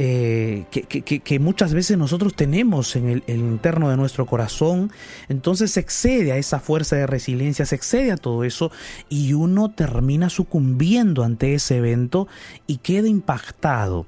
eh, 0.00 0.66
que, 0.70 1.38
muchas 1.40 1.74
veces 1.74 1.98
nosotros 1.98 2.34
tenemos 2.34 2.94
en 2.96 3.08
el, 3.08 3.24
el 3.26 3.38
interno 3.38 3.90
de 3.90 3.96
nuestro 3.96 4.26
corazón, 4.26 4.92
entonces 5.28 5.72
se 5.72 5.80
excede 5.80 6.32
a 6.32 6.36
esa 6.36 6.60
fuerza 6.60 6.96
de 6.96 7.06
resiliencia, 7.06 7.66
se 7.66 7.74
excede 7.74 8.12
a 8.12 8.16
todo 8.16 8.44
eso 8.44 8.70
y 9.08 9.32
uno 9.32 9.70
termina 9.70 10.30
sucumbiendo 10.30 11.24
ante 11.24 11.54
ese 11.54 11.78
evento 11.78 12.28
y 12.66 12.78
queda 12.78 13.08
impactado. 13.08 14.06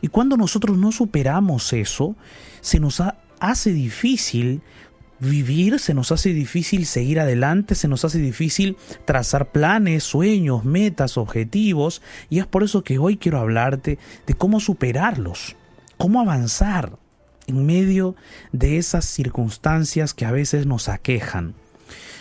Y 0.00 0.08
cuando 0.08 0.36
nosotros 0.36 0.76
no 0.76 0.92
superamos 0.92 1.72
eso, 1.72 2.16
se 2.60 2.80
nos 2.80 3.00
ha- 3.00 3.16
hace 3.38 3.72
difícil 3.72 4.60
vivir, 5.20 5.78
se 5.78 5.94
nos 5.94 6.10
hace 6.12 6.32
difícil 6.32 6.86
seguir 6.86 7.20
adelante, 7.20 7.74
se 7.74 7.88
nos 7.88 8.04
hace 8.04 8.18
difícil 8.18 8.76
trazar 9.04 9.52
planes, 9.52 10.02
sueños, 10.02 10.64
metas, 10.64 11.18
objetivos, 11.18 12.02
y 12.30 12.38
es 12.38 12.46
por 12.46 12.62
eso 12.62 12.82
que 12.82 12.98
hoy 12.98 13.16
quiero 13.18 13.38
hablarte 13.38 13.98
de 14.26 14.34
cómo 14.34 14.60
superarlos, 14.60 15.56
cómo 15.98 16.20
avanzar 16.20 16.98
en 17.46 17.66
medio 17.66 18.16
de 18.52 18.78
esas 18.78 19.04
circunstancias 19.04 20.14
que 20.14 20.24
a 20.24 20.32
veces 20.32 20.66
nos 20.66 20.88
aquejan. 20.88 21.54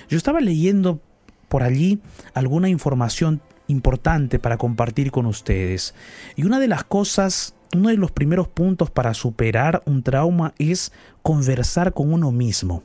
Yo 0.09 0.17
estaba 0.17 0.41
leyendo 0.41 1.01
por 1.47 1.63
allí 1.63 1.99
alguna 2.33 2.69
información 2.69 3.41
importante 3.67 4.39
para 4.39 4.57
compartir 4.57 5.11
con 5.11 5.25
ustedes. 5.25 5.93
Y 6.35 6.43
una 6.45 6.59
de 6.59 6.67
las 6.67 6.83
cosas, 6.83 7.53
uno 7.75 7.89
de 7.89 7.97
los 7.97 8.11
primeros 8.11 8.47
puntos 8.47 8.89
para 8.89 9.13
superar 9.13 9.83
un 9.85 10.03
trauma 10.03 10.53
es 10.57 10.91
conversar 11.21 11.93
con 11.93 12.11
uno 12.11 12.31
mismo. 12.31 12.83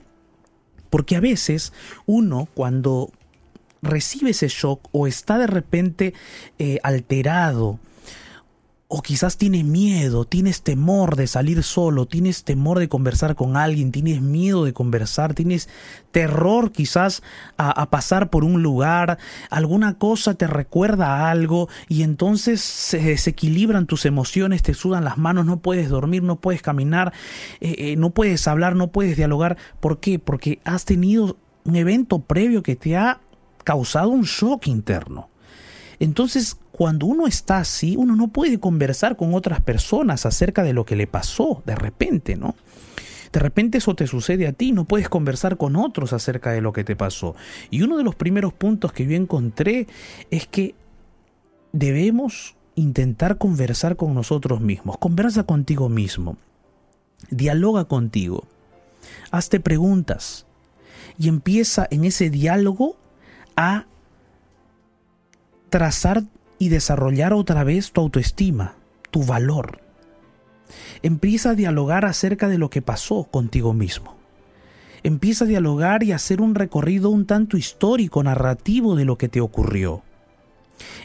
Porque 0.95 1.17
a 1.17 1.21
veces 1.21 1.73
uno 2.07 2.47
cuando 2.55 3.11
recibe 3.83 4.31
ese 4.31 4.47
shock 4.47 4.89
o 4.93 5.09
está 5.09 5.39
de 5.39 5.49
repente 5.49 6.15
eh, 6.61 6.79
alterado, 6.85 7.81
o 8.87 9.01
quizás 9.01 9.39
tienes 9.39 9.65
miedo, 9.65 10.25
tienes 10.25 10.63
temor 10.63 11.17
de 11.17 11.27
salir 11.27 11.63
solo, 11.63 12.07
tienes 12.07 12.45
temor 12.45 12.79
de 12.79 12.89
conversar 12.89 13.35
con 13.35 13.57
alguien, 13.57 13.93
tienes 13.93 14.21
miedo 14.21 14.65
de 14.65 14.75
conversar, 14.75 15.33
tienes 15.33 15.71
terror 16.11 16.71
quizás 16.71 17.23
a, 17.57 17.89
pasar 17.91 18.29
por 18.29 18.45
un 18.45 18.63
lugar, 18.63 19.19
alguna 19.51 19.95
cosa 19.99 20.35
te 20.35 20.47
recuerda 20.47 21.17
a 21.17 21.31
algo 21.31 21.69
y 21.89 22.03
entonces 22.03 22.61
se 22.61 22.99
desequilibran 22.99 23.87
tus 23.87 24.05
emociones, 24.05 24.63
te 24.63 24.75
sudan 24.75 25.05
las 25.05 25.17
manos, 25.17 25.47
no 25.47 25.61
puedes 25.61 25.89
dormir, 25.89 26.23
no 26.23 26.37
puedes 26.37 26.61
caminar, 26.61 27.13
eh, 27.61 27.75
eh, 27.79 27.97
no 27.97 28.11
puedes 28.11 28.47
hablar, 28.47 28.77
no 28.77 28.89
puedes 28.89 29.17
dialogar. 29.17 29.57
¿Por 29.81 29.99
qué? 29.99 30.19
Porque 30.19 30.61
has 30.65 30.85
tenido 30.85 31.39
un 31.65 31.77
evento 31.77 32.21
previo 32.21 32.63
que 32.63 32.77
te 32.77 32.97
ha 32.97 33.21
causado 33.65 34.11
un 34.11 34.23
shock 34.23 34.67
interno. 34.67 35.31
Entonces, 36.05 36.59
cuando 36.71 37.07
uno 37.07 37.27
está 37.27 37.57
así, 37.57 37.97
uno 37.97 38.15
no 38.15 38.29
puede 38.29 38.61
conversar 38.61 39.17
con 39.17 39.33
otras 39.33 39.63
personas 39.63 40.27
acerca 40.27 40.63
de 40.63 40.75
lo 40.75 40.85
que 40.85 40.97
le 40.97 41.07
pasó 41.07 41.63
de 41.65 41.75
repente, 41.75 42.37
¿no? 42.37 42.57
De 43.33 43.41
repente 43.41 43.79
eso 43.79 43.95
te 43.95 44.07
sucede 44.07 44.47
a 44.47 44.53
ti, 44.53 44.73
no 44.73 44.85
puedes 44.85 45.09
conversar 45.09 45.57
con 45.57 45.77
otros 45.77 46.13
acerca 46.13 46.53
de 46.53 46.61
lo 46.61 46.75
que 46.75 46.85
te 46.85 46.95
pasó. 46.95 47.35
Y 47.71 47.81
uno 47.81 47.97
de 47.97 48.05
los 48.05 48.15
primeros 48.17 48.53
puntos 48.53 48.93
que 48.93 49.07
yo 49.07 49.17
encontré 49.17 49.87
es 50.31 50.47
que 50.47 50.75
debemos 51.73 52.55
intentar 52.75 53.39
conversar 53.39 53.97
con 53.97 54.13
nosotros 54.13 54.61
mismos. 54.61 54.99
Conversa 54.99 55.45
contigo 55.45 55.89
mismo. 55.89 56.37
Dialoga 57.31 57.87
contigo. 57.87 58.45
Hazte 59.31 59.59
preguntas. 59.59 60.45
Y 61.19 61.29
empieza 61.29 61.89
en 61.91 62.05
ese 62.05 62.29
diálogo 62.29 62.97
a 63.57 63.87
trazar 65.75 66.23
y 66.57 66.69
desarrollar 66.69 67.33
otra 67.33 67.65
vez 67.65 67.91
tu 67.91 68.01
autoestima, 68.01 68.77
tu 69.11 69.25
valor. 69.25 69.81
Empieza 71.03 71.51
a 71.51 71.55
dialogar 71.57 72.05
acerca 72.05 72.47
de 72.47 72.59
lo 72.59 72.71
que 72.71 72.81
pasó 72.81 73.25
contigo 73.25 73.73
mismo. 73.73 74.15
Empieza 75.03 75.47
a 75.47 75.49
dialogar 75.49 76.05
y 76.05 76.13
a 76.13 76.15
hacer 76.15 76.41
un 76.41 76.55
recorrido 76.55 77.11
un 77.11 77.27
tanto 77.27 77.57
histórico, 77.57 78.23
narrativo 78.23 78.95
de 78.95 79.05
lo 79.05 79.19
que 79.19 79.29
te 79.29 79.41
ocurrió. 79.41 80.05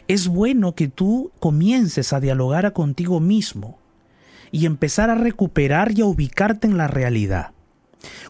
Es 0.06 0.28
bueno 0.28 0.76
que 0.76 0.86
tú 0.86 1.32
comiences 1.40 2.12
a 2.12 2.20
dialogar 2.20 2.72
contigo 2.72 3.18
mismo 3.18 3.76
y 4.52 4.66
empezar 4.66 5.10
a 5.10 5.16
recuperar 5.16 5.90
y 5.98 6.02
a 6.02 6.06
ubicarte 6.06 6.68
en 6.68 6.76
la 6.76 6.86
realidad. 6.86 7.50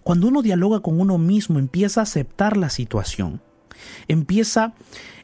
Cuando 0.03 0.29
uno 0.29 0.40
dialoga 0.40 0.81
con 0.81 1.03
uno 1.03 1.18
mismo, 1.18 1.59
empieza 1.59 2.00
a 2.00 2.05
aceptar 2.05 2.57
la 2.57 2.70
situación. 2.70 3.42
Empieza, 4.08 4.74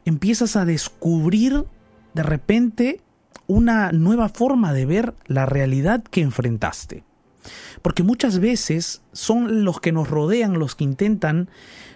empiezas 0.05 0.55
a 0.55 0.65
descubrir 0.65 1.65
de 2.13 2.23
repente 2.23 3.01
una 3.47 3.91
nueva 3.91 4.29
forma 4.29 4.73
de 4.73 4.85
ver 4.85 5.13
la 5.25 5.45
realidad 5.45 6.03
que 6.03 6.21
enfrentaste. 6.21 7.03
Porque 7.81 8.03
muchas 8.03 8.39
veces 8.39 9.01
son 9.13 9.63
los 9.63 9.79
que 9.79 9.91
nos 9.91 10.09
rodean 10.09 10.59
los 10.59 10.75
que 10.75 10.83
intentan 10.83 11.49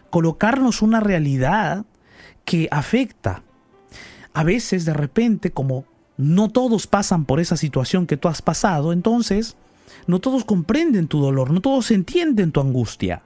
colocarnos 0.10 0.82
una 0.82 1.00
realidad 1.00 1.86
que 2.46 2.68
afecta. 2.72 3.44
A 4.34 4.44
veces 4.44 4.86
de 4.86 4.94
repente, 4.94 5.52
como 5.52 5.86
no 6.18 6.50
todos 6.50 6.88
pasan 6.88 7.26
por 7.26 7.40
esa 7.40 7.58
situación 7.58 8.08
que 8.08 8.18
tú 8.18 8.28
has 8.28 8.42
pasado, 8.42 8.94
entonces 8.94 9.58
no 10.08 10.20
todos 10.20 10.46
comprenden 10.46 11.08
tu 11.08 11.20
dolor, 11.22 11.52
no 11.52 11.62
todos 11.62 11.92
entienden 11.92 12.52
tu 12.52 12.62
angustia. 12.62 13.24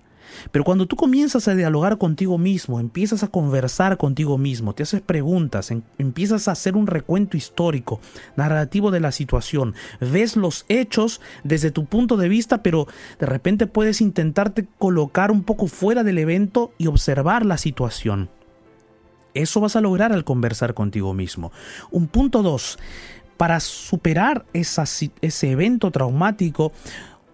Pero 0.52 0.64
cuando 0.64 0.86
tú 0.86 0.96
comienzas 0.96 1.48
a 1.48 1.56
dialogar 1.56 1.98
contigo 1.98 2.38
mismo, 2.38 2.80
empiezas 2.80 3.24
a 3.24 3.28
conversar 3.28 3.98
contigo 3.98 4.38
mismo, 4.38 4.74
te 4.74 4.84
haces 4.84 5.02
preguntas, 5.02 5.72
em- 5.72 5.84
empiezas 5.98 6.48
a 6.48 6.52
hacer 6.52 6.76
un 6.76 6.88
recuento 6.88 7.38
histórico, 7.38 8.00
narrativo 8.36 8.92
de 8.92 9.00
la 9.00 9.12
situación, 9.12 9.76
ves 10.00 10.36
los 10.36 10.66
hechos 10.70 11.22
desde 11.44 11.72
tu 11.72 11.86
punto 11.86 12.18
de 12.18 12.30
vista, 12.30 12.62
pero 12.64 12.88
de 13.20 13.26
repente 13.26 13.68
puedes 13.68 14.02
intentarte 14.02 14.68
colocar 14.78 15.32
un 15.32 15.44
poco 15.44 15.68
fuera 15.68 16.04
del 16.04 16.18
evento 16.18 16.72
y 16.78 16.88
observar 16.88 17.46
la 17.46 17.58
situación. 17.58 18.30
Eso 19.34 19.60
vas 19.60 19.76
a 19.76 19.82
lograr 19.82 20.14
al 20.14 20.24
conversar 20.24 20.74
contigo 20.74 21.14
mismo. 21.14 21.52
Un 21.92 22.08
punto 22.08 22.42
dos, 22.42 22.80
para 23.38 23.60
superar 23.60 24.46
ese 24.54 25.52
evento 25.52 25.92
traumático, 25.92 26.72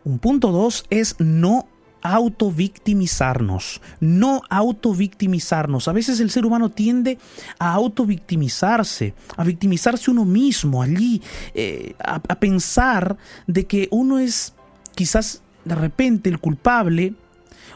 un 0.03 0.17
punto 0.17 0.51
dos 0.51 0.85
es 0.89 1.15
no 1.19 1.67
autovictimizarnos, 2.01 3.81
no 3.99 4.41
autovictimizarnos. 4.49 5.87
A 5.87 5.93
veces 5.93 6.19
el 6.19 6.29
ser 6.29 6.45
humano 6.45 6.69
tiende 6.69 7.17
a 7.59 7.73
autovictimizarse, 7.73 9.13
a 9.37 9.43
victimizarse 9.43 10.11
uno 10.11 10.25
mismo 10.25 10.81
allí, 10.81 11.21
eh, 11.53 11.95
a, 11.99 12.15
a 12.15 12.35
pensar 12.39 13.17
de 13.47 13.65
que 13.65 13.87
uno 13.91 14.19
es 14.19 14.53
quizás 14.95 15.41
de 15.65 15.75
repente 15.75 16.29
el 16.29 16.39
culpable 16.39 17.13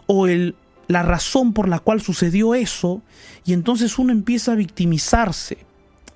o 0.08 0.28
el, 0.28 0.56
la 0.88 1.04
razón 1.04 1.54
por 1.54 1.68
la 1.68 1.80
cual 1.80 2.02
sucedió 2.02 2.56
eso, 2.56 3.02
y 3.46 3.54
entonces 3.54 3.98
uno 3.98 4.12
empieza 4.12 4.52
a 4.52 4.56
victimizarse. 4.56 5.58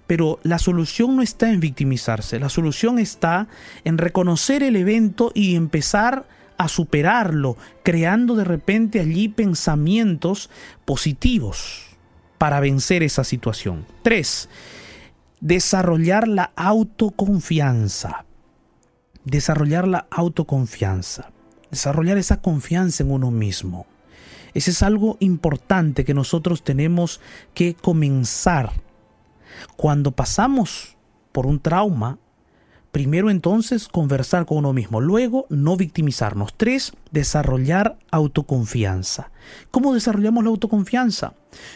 Pero 0.07 0.39
la 0.41 0.57
solución 0.57 1.15
no 1.15 1.21
está 1.21 1.51
en 1.51 1.59
victimizarse, 1.59 2.39
la 2.39 2.49
solución 2.49 2.97
está 2.97 3.47
en 3.83 3.99
reconocer 3.99 4.63
el 4.63 4.75
evento 4.75 5.31
y 5.35 5.55
empezar 5.55 6.27
a 6.59 6.67
superarlo, 6.67 7.57
creando 7.81 8.35
de 8.35 8.43
repente 8.43 8.99
allí 8.99 9.29
pensamientos 9.29 10.51
positivos 10.85 11.87
para 12.37 12.59
vencer 12.59 13.01
esa 13.01 13.23
situación. 13.23 13.87
3. 14.03 14.49
Desarrollar 15.41 16.27
la 16.27 16.51
autoconfianza. 16.55 18.25
desarrollar 19.25 19.87
la 19.87 20.07
autoconfianza, 20.09 21.31
desarrollar 21.71 22.17
esa 22.17 22.41
confianza 22.41 23.03
en 23.03 23.11
uno 23.11 23.31
mismo. 23.31 23.85
Ese 24.53 24.71
es 24.71 24.81
algo 24.81 25.17
importante 25.19 26.03
que 26.03 26.13
nosotros 26.13 26.63
tenemos 26.63 27.21
que 27.53 27.75
comenzar. 27.75 28.71
Cuando 29.75 30.11
pasamos 30.11 30.97
por 31.31 31.45
un 31.45 31.59
trauma, 31.59 32.17
primero 32.99 33.29
entonces 33.29 33.87
conversar 33.87 34.45
con 34.45 34.57
uno 34.57 34.73
mismo, 34.73 34.99
luego 34.99 35.45
no 35.47 35.77
victimizarnos. 35.77 36.53
Tres, 36.57 36.91
desarrollar 37.11 37.97
autoconfianza. 38.11 39.31
¿Cómo 39.71 39.93
desarrollamos 39.93 40.43
la 40.43 40.49
autoconfianza? 40.49 41.33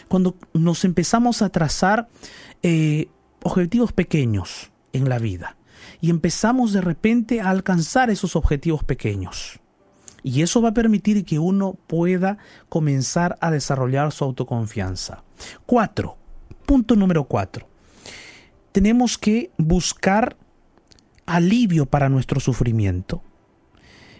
Cuando 0.08 0.36
nos 0.52 0.84
empezamos 0.84 1.40
a 1.40 1.48
trazar 1.48 2.08
eh, 2.62 3.08
objetivos 3.42 3.94
pequeños 3.94 4.70
en 4.92 5.08
la 5.08 5.18
vida 5.18 5.56
y 6.02 6.10
empezamos 6.10 6.74
de 6.74 6.82
repente 6.82 7.40
a 7.40 7.48
alcanzar 7.48 8.10
esos 8.10 8.36
objetivos 8.36 8.84
pequeños. 8.84 9.60
Y 10.22 10.42
eso 10.42 10.60
va 10.60 10.68
a 10.68 10.74
permitir 10.74 11.24
que 11.24 11.38
uno 11.38 11.78
pueda 11.86 12.36
comenzar 12.68 13.38
a 13.40 13.50
desarrollar 13.50 14.12
su 14.12 14.24
autoconfianza. 14.24 15.24
Cuatro. 15.64 16.18
Punto 16.66 16.94
número 16.96 17.24
cuatro. 17.24 17.66
Tenemos 18.72 19.16
que 19.16 19.52
buscar 19.56 20.36
alivio 21.26 21.86
para 21.86 22.08
nuestro 22.08 22.40
sufrimiento. 22.40 23.22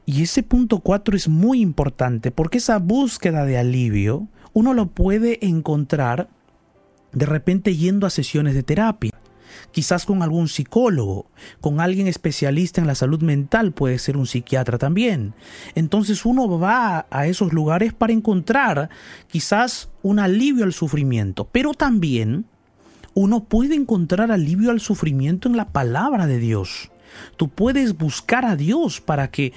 Y 0.07 0.23
ese 0.23 0.43
punto 0.43 0.81
cuatro 0.81 1.17
es 1.17 1.29
muy 1.29 1.61
importante 1.61 2.31
porque 2.31 2.59
esa 2.59 2.79
búsqueda 2.79 3.45
de 3.45 3.59
alivio 3.59 4.29
uno 4.53 4.75
lo 4.75 4.87
puede 4.87 5.45
encontrar 5.47 6.29
de 7.13 7.27
repente 7.27 7.77
yendo 7.77 8.07
a 8.07 8.11
sesiones 8.11 8.55
de 8.55 8.63
terapia 8.63 9.13
quizás 9.71 10.07
con 10.07 10.23
algún 10.23 10.49
psicólogo, 10.49 11.27
con 11.61 11.81
alguien 11.81 12.07
especialista 12.07 12.81
en 12.81 12.87
la 12.87 12.95
salud 12.95 13.23
mental, 13.23 13.73
puede 13.73 13.99
ser 13.99 14.17
un 14.17 14.27
psiquiatra 14.27 14.79
también. 14.79 15.35
Entonces 15.75 16.25
uno 16.25 16.59
va 16.59 17.07
a 17.11 17.27
esos 17.27 17.53
lugares 17.53 17.93
para 17.93 18.13
encontrar 18.13 18.89
quizás 19.27 19.91
un 20.03 20.19
alivio 20.19 20.65
al 20.65 20.73
sufrimiento, 20.73 21.49
pero 21.51 21.75
también 21.75 22.47
uno 23.15 23.45
puede 23.45 23.75
encontrar 23.75 24.31
alivio 24.31 24.71
al 24.71 24.81
sufrimiento 24.81 25.49
en 25.49 25.57
la 25.57 25.69
palabra 25.69 26.27
de 26.27 26.39
Dios. 26.39 26.91
Tú 27.37 27.49
puedes 27.49 27.97
buscar 27.97 28.45
a 28.45 28.57
Dios 28.57 29.01
para 29.01 29.31
que 29.31 29.53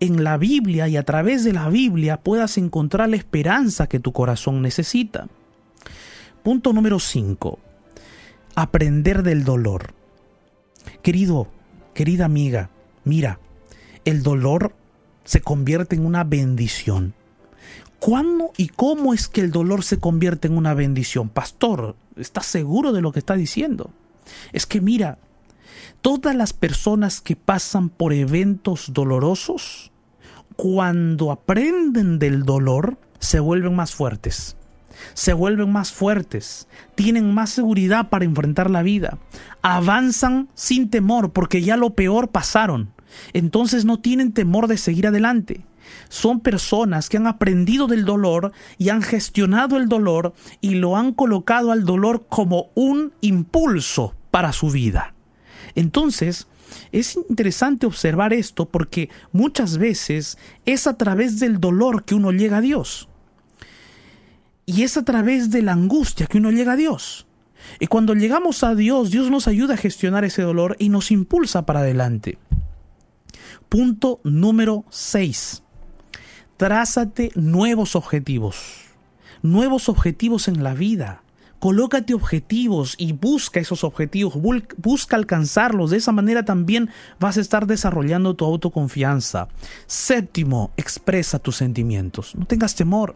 en 0.00 0.24
la 0.24 0.36
Biblia 0.36 0.88
y 0.88 0.96
a 0.96 1.04
través 1.04 1.44
de 1.44 1.52
la 1.52 1.68
Biblia 1.68 2.18
puedas 2.18 2.58
encontrar 2.58 3.08
la 3.08 3.16
esperanza 3.16 3.88
que 3.88 4.00
tu 4.00 4.12
corazón 4.12 4.62
necesita. 4.62 5.28
Punto 6.42 6.72
número 6.72 6.98
5 6.98 7.58
aprender 8.54 9.22
del 9.22 9.44
dolor. 9.44 9.94
Querido, 11.02 11.48
querida 11.92 12.24
amiga, 12.24 12.70
mira, 13.04 13.40
el 14.04 14.22
dolor 14.22 14.74
se 15.24 15.40
convierte 15.40 15.96
en 15.96 16.06
una 16.06 16.24
bendición. 16.24 17.14
¿Cuándo 17.98 18.52
y 18.56 18.68
cómo 18.68 19.14
es 19.14 19.28
que 19.28 19.40
el 19.40 19.50
dolor 19.50 19.82
se 19.82 19.98
convierte 19.98 20.48
en 20.48 20.56
una 20.56 20.74
bendición? 20.74 21.30
Pastor, 21.30 21.96
¿estás 22.16 22.46
seguro 22.46 22.92
de 22.92 23.00
lo 23.00 23.12
que 23.12 23.18
está 23.18 23.34
diciendo? 23.34 23.90
Es 24.52 24.66
que 24.66 24.80
mira, 24.80 25.18
todas 26.04 26.36
las 26.36 26.52
personas 26.52 27.22
que 27.22 27.34
pasan 27.34 27.88
por 27.88 28.12
eventos 28.12 28.92
dolorosos, 28.92 29.90
cuando 30.54 31.32
aprenden 31.32 32.18
del 32.18 32.42
dolor, 32.42 32.98
se 33.20 33.40
vuelven 33.40 33.74
más 33.74 33.94
fuertes 33.94 34.54
se 35.14 35.32
vuelven 35.32 35.72
más 35.72 35.92
fuertes, 35.92 36.68
tienen 36.94 37.34
más 37.34 37.50
seguridad 37.50 38.10
para 38.10 38.24
enfrentar 38.24 38.70
la 38.70 38.82
vida, 38.82 39.18
avanzan 39.60 40.48
sin 40.54 40.88
temor 40.88 41.32
porque 41.32 41.62
ya 41.62 41.76
lo 41.76 41.94
peor 41.94 42.28
pasaron, 42.28 42.92
entonces 43.32 43.84
no 43.84 43.98
tienen 43.98 44.32
temor 44.32 44.68
de 44.68 44.78
seguir 44.78 45.06
adelante. 45.06 45.66
Son 46.08 46.40
personas 46.40 47.08
que 47.08 47.16
han 47.16 47.26
aprendido 47.26 47.86
del 47.86 48.04
dolor 48.04 48.52
y 48.78 48.90
han 48.90 49.02
gestionado 49.02 49.76
el 49.76 49.88
dolor 49.88 50.32
y 50.60 50.76
lo 50.76 50.96
han 50.96 51.12
colocado 51.12 51.72
al 51.72 51.84
dolor 51.84 52.26
como 52.28 52.68
un 52.74 53.12
impulso 53.20 54.14
para 54.30 54.52
su 54.52 54.70
vida. 54.70 55.13
Entonces, 55.74 56.46
es 56.92 57.16
interesante 57.16 57.86
observar 57.86 58.32
esto 58.32 58.66
porque 58.66 59.10
muchas 59.32 59.78
veces 59.78 60.38
es 60.64 60.86
a 60.86 60.96
través 60.96 61.40
del 61.40 61.60
dolor 61.60 62.04
que 62.04 62.14
uno 62.14 62.32
llega 62.32 62.58
a 62.58 62.62
Dios. 62.62 63.08
Y 64.66 64.82
es 64.82 64.96
a 64.96 65.04
través 65.04 65.50
de 65.50 65.62
la 65.62 65.72
angustia 65.72 66.26
que 66.26 66.38
uno 66.38 66.50
llega 66.50 66.72
a 66.72 66.76
Dios. 66.76 67.26
Y 67.80 67.86
cuando 67.86 68.14
llegamos 68.14 68.62
a 68.62 68.74
Dios, 68.74 69.10
Dios 69.10 69.30
nos 69.30 69.48
ayuda 69.48 69.74
a 69.74 69.78
gestionar 69.78 70.24
ese 70.24 70.42
dolor 70.42 70.76
y 70.78 70.88
nos 70.88 71.10
impulsa 71.10 71.66
para 71.66 71.80
adelante. 71.80 72.38
Punto 73.68 74.20
número 74.22 74.84
6. 74.90 75.62
Trázate 76.56 77.30
nuevos 77.34 77.96
objetivos. 77.96 78.84
Nuevos 79.42 79.88
objetivos 79.88 80.48
en 80.48 80.62
la 80.62 80.74
vida. 80.74 81.23
Colócate 81.58 82.14
objetivos 82.14 82.94
y 82.98 83.12
busca 83.12 83.60
esos 83.60 83.84
objetivos, 83.84 84.34
busca 84.76 85.16
alcanzarlos. 85.16 85.90
De 85.90 85.96
esa 85.96 86.12
manera 86.12 86.44
también 86.44 86.90
vas 87.18 87.38
a 87.38 87.40
estar 87.40 87.66
desarrollando 87.66 88.34
tu 88.34 88.44
autoconfianza. 88.44 89.48
Séptimo, 89.86 90.72
expresa 90.76 91.38
tus 91.38 91.56
sentimientos. 91.56 92.34
No 92.34 92.44
tengas 92.44 92.74
temor. 92.74 93.14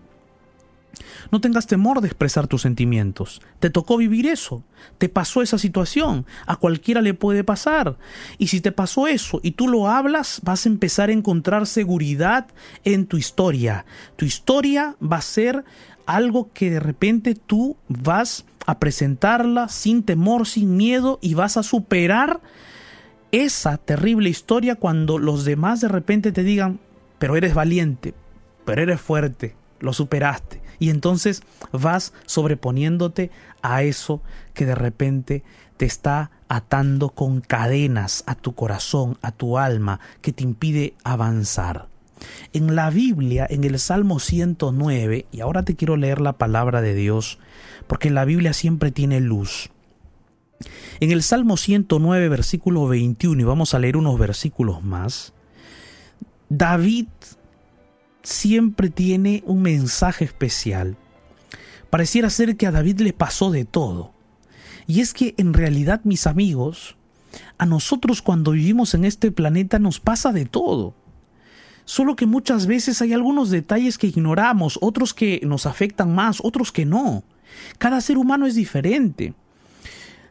No 1.30 1.40
tengas 1.40 1.66
temor 1.66 2.00
de 2.00 2.08
expresar 2.08 2.46
tus 2.46 2.62
sentimientos. 2.62 3.40
Te 3.60 3.70
tocó 3.70 3.96
vivir 3.96 4.26
eso. 4.26 4.64
Te 4.98 5.08
pasó 5.08 5.42
esa 5.42 5.58
situación. 5.58 6.26
A 6.46 6.56
cualquiera 6.56 7.02
le 7.02 7.14
puede 7.14 7.44
pasar. 7.44 7.96
Y 8.38 8.48
si 8.48 8.60
te 8.60 8.72
pasó 8.72 9.06
eso 9.06 9.40
y 9.42 9.52
tú 9.52 9.68
lo 9.68 9.88
hablas, 9.88 10.40
vas 10.42 10.64
a 10.64 10.68
empezar 10.68 11.10
a 11.10 11.12
encontrar 11.12 11.66
seguridad 11.66 12.46
en 12.84 13.06
tu 13.06 13.16
historia. 13.16 13.84
Tu 14.16 14.24
historia 14.24 14.96
va 15.00 15.18
a 15.18 15.22
ser 15.22 15.64
algo 16.08 16.50
que 16.54 16.70
de 16.70 16.80
repente 16.80 17.34
tú 17.34 17.76
vas 17.86 18.46
a 18.66 18.78
presentarla 18.78 19.68
sin 19.68 20.02
temor, 20.02 20.46
sin 20.46 20.76
miedo 20.76 21.18
y 21.20 21.34
vas 21.34 21.58
a 21.58 21.62
superar 21.62 22.40
esa 23.30 23.76
terrible 23.76 24.30
historia 24.30 24.74
cuando 24.74 25.18
los 25.18 25.44
demás 25.44 25.82
de 25.82 25.88
repente 25.88 26.32
te 26.32 26.42
digan, 26.42 26.80
pero 27.18 27.36
eres 27.36 27.52
valiente, 27.52 28.14
pero 28.64 28.82
eres 28.82 29.02
fuerte, 29.02 29.54
lo 29.80 29.92
superaste 29.92 30.62
y 30.78 30.88
entonces 30.88 31.42
vas 31.72 32.14
sobreponiéndote 32.24 33.30
a 33.60 33.82
eso 33.82 34.22
que 34.54 34.64
de 34.64 34.74
repente 34.74 35.44
te 35.76 35.84
está 35.84 36.30
atando 36.48 37.10
con 37.10 37.42
cadenas 37.42 38.24
a 38.26 38.34
tu 38.34 38.54
corazón, 38.54 39.18
a 39.20 39.30
tu 39.30 39.58
alma, 39.58 40.00
que 40.22 40.32
te 40.32 40.42
impide 40.42 40.94
avanzar. 41.04 41.87
En 42.52 42.74
la 42.74 42.90
Biblia, 42.90 43.46
en 43.48 43.64
el 43.64 43.78
Salmo 43.78 44.18
109, 44.20 45.26
y 45.30 45.40
ahora 45.40 45.62
te 45.62 45.76
quiero 45.76 45.96
leer 45.96 46.20
la 46.20 46.34
palabra 46.34 46.80
de 46.80 46.94
Dios, 46.94 47.38
porque 47.86 48.10
la 48.10 48.24
Biblia 48.24 48.52
siempre 48.52 48.90
tiene 48.90 49.20
luz. 49.20 49.70
En 51.00 51.12
el 51.12 51.22
Salmo 51.22 51.56
109, 51.56 52.28
versículo 52.28 52.88
21, 52.88 53.40
y 53.40 53.44
vamos 53.44 53.74
a 53.74 53.78
leer 53.78 53.96
unos 53.96 54.18
versículos 54.18 54.82
más, 54.82 55.32
David 56.48 57.06
siempre 58.22 58.90
tiene 58.90 59.42
un 59.46 59.62
mensaje 59.62 60.24
especial. 60.24 60.96
Pareciera 61.90 62.30
ser 62.30 62.56
que 62.56 62.66
a 62.66 62.70
David 62.70 63.00
le 63.00 63.12
pasó 63.12 63.50
de 63.50 63.64
todo. 63.64 64.12
Y 64.86 65.00
es 65.00 65.14
que 65.14 65.34
en 65.36 65.54
realidad, 65.54 66.00
mis 66.04 66.26
amigos, 66.26 66.96
a 67.58 67.66
nosotros 67.66 68.22
cuando 68.22 68.52
vivimos 68.52 68.94
en 68.94 69.04
este 69.04 69.30
planeta 69.30 69.78
nos 69.78 70.00
pasa 70.00 70.32
de 70.32 70.46
todo. 70.46 70.94
Solo 71.88 72.16
que 72.16 72.26
muchas 72.26 72.66
veces 72.66 73.00
hay 73.00 73.14
algunos 73.14 73.48
detalles 73.48 73.96
que 73.96 74.08
ignoramos, 74.08 74.78
otros 74.82 75.14
que 75.14 75.40
nos 75.46 75.64
afectan 75.64 76.14
más, 76.14 76.38
otros 76.42 76.70
que 76.70 76.84
no. 76.84 77.24
Cada 77.78 78.02
ser 78.02 78.18
humano 78.18 78.44
es 78.44 78.54
diferente. 78.54 79.32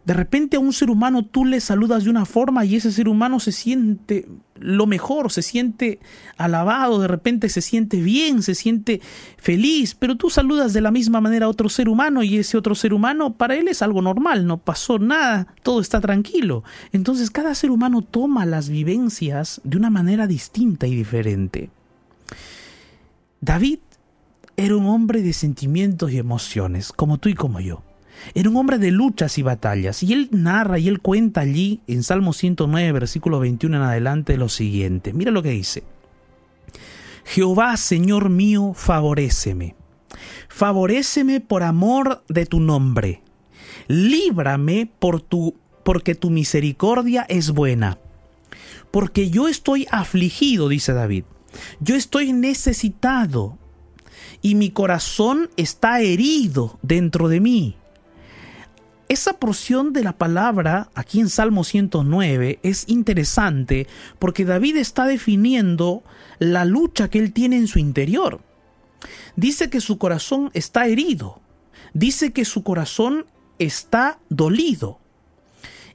De 0.07 0.13
repente 0.13 0.55
a 0.55 0.61
un 0.61 0.71
ser 0.71 0.89
humano 0.89 1.25
tú 1.25 1.43
le 1.43 1.59
saludas 1.59 2.05
de 2.05 2.09
una 2.09 2.23
forma 2.23 2.63
y 2.63 2.77
ese 2.77 2.93
ser 2.93 3.09
humano 3.09 3.41
se 3.41 3.51
siente 3.51 4.25
lo 4.55 4.87
mejor, 4.87 5.33
se 5.33 5.41
siente 5.41 5.99
alabado, 6.37 7.01
de 7.01 7.09
repente 7.09 7.49
se 7.49 7.59
siente 7.59 7.99
bien, 7.99 8.41
se 8.41 8.55
siente 8.55 9.01
feliz, 9.35 9.95
pero 9.95 10.15
tú 10.15 10.29
saludas 10.29 10.71
de 10.71 10.79
la 10.79 10.91
misma 10.91 11.19
manera 11.19 11.47
a 11.47 11.49
otro 11.49 11.67
ser 11.67 11.89
humano 11.89 12.23
y 12.23 12.37
ese 12.37 12.57
otro 12.57 12.73
ser 12.73 12.93
humano 12.93 13.33
para 13.33 13.55
él 13.55 13.67
es 13.67 13.81
algo 13.81 14.01
normal, 14.01 14.47
no 14.47 14.59
pasó 14.59 14.97
nada, 14.97 15.53
todo 15.61 15.81
está 15.81 15.99
tranquilo. 15.99 16.63
Entonces 16.93 17.29
cada 17.29 17.53
ser 17.53 17.69
humano 17.69 18.01
toma 18.01 18.45
las 18.45 18.69
vivencias 18.69 19.59
de 19.65 19.75
una 19.75 19.89
manera 19.89 20.25
distinta 20.25 20.87
y 20.87 20.95
diferente. 20.95 21.69
David 23.41 23.79
era 24.55 24.77
un 24.77 24.85
hombre 24.85 25.21
de 25.21 25.33
sentimientos 25.33 26.13
y 26.13 26.17
emociones, 26.17 26.93
como 26.93 27.17
tú 27.17 27.27
y 27.27 27.33
como 27.33 27.59
yo. 27.59 27.83
Era 28.33 28.49
un 28.49 28.57
hombre 28.57 28.77
de 28.77 28.91
luchas 28.91 29.37
y 29.37 29.41
batallas. 29.41 30.03
Y 30.03 30.13
él 30.13 30.29
narra 30.31 30.79
y 30.79 30.87
él 30.87 30.99
cuenta 30.99 31.41
allí 31.41 31.81
en 31.87 32.03
Salmo 32.03 32.33
109, 32.33 32.91
versículo 32.91 33.39
21 33.39 33.77
en 33.77 33.83
adelante 33.83 34.37
lo 34.37 34.49
siguiente. 34.49 35.13
Mira 35.13 35.31
lo 35.31 35.43
que 35.43 35.51
dice. 35.51 35.83
Jehová, 37.25 37.75
Señor 37.77 38.29
mío, 38.29 38.73
favoréceme. 38.73 39.75
Favoréceme 40.47 41.41
por 41.41 41.63
amor 41.63 42.23
de 42.29 42.45
tu 42.45 42.59
nombre. 42.59 43.21
Líbrame 43.87 44.89
por 44.99 45.21
tu, 45.21 45.55
porque 45.83 46.15
tu 46.15 46.29
misericordia 46.29 47.25
es 47.27 47.51
buena. 47.51 47.99
Porque 48.91 49.29
yo 49.29 49.47
estoy 49.47 49.87
afligido, 49.91 50.69
dice 50.69 50.93
David. 50.93 51.25
Yo 51.79 51.95
estoy 51.95 52.33
necesitado 52.33 53.57
y 54.41 54.55
mi 54.55 54.69
corazón 54.69 55.49
está 55.57 56.01
herido 56.01 56.79
dentro 56.81 57.27
de 57.27 57.39
mí. 57.39 57.75
Esa 59.09 59.39
porción 59.39 59.93
de 59.93 60.03
la 60.03 60.17
palabra 60.17 60.89
aquí 60.93 61.21
en 61.21 61.29
Salmo 61.29 61.63
109 61.63 62.59
es 62.61 62.83
interesante 62.89 63.87
porque 64.19 64.43
David 64.43 64.75
está 64.75 65.05
definiendo 65.05 66.03
la 66.39 66.65
lucha 66.65 67.09
que 67.09 67.19
él 67.19 67.31
tiene 67.31 67.55
en 67.55 67.67
su 67.67 67.79
interior. 67.79 68.41
Dice 69.37 69.69
que 69.69 69.79
su 69.79 69.97
corazón 69.97 70.51
está 70.53 70.87
herido, 70.87 71.39
dice 71.93 72.33
que 72.33 72.43
su 72.43 72.63
corazón 72.63 73.25
está 73.59 74.19
dolido. 74.27 74.99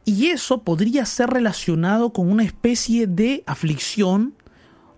Y 0.07 0.29
eso 0.29 0.62
podría 0.62 1.05
ser 1.05 1.31
relacionado 1.31 2.14
con 2.14 2.31
una 2.31 2.44
especie 2.44 3.07
de 3.07 3.44
aflicción 3.46 4.35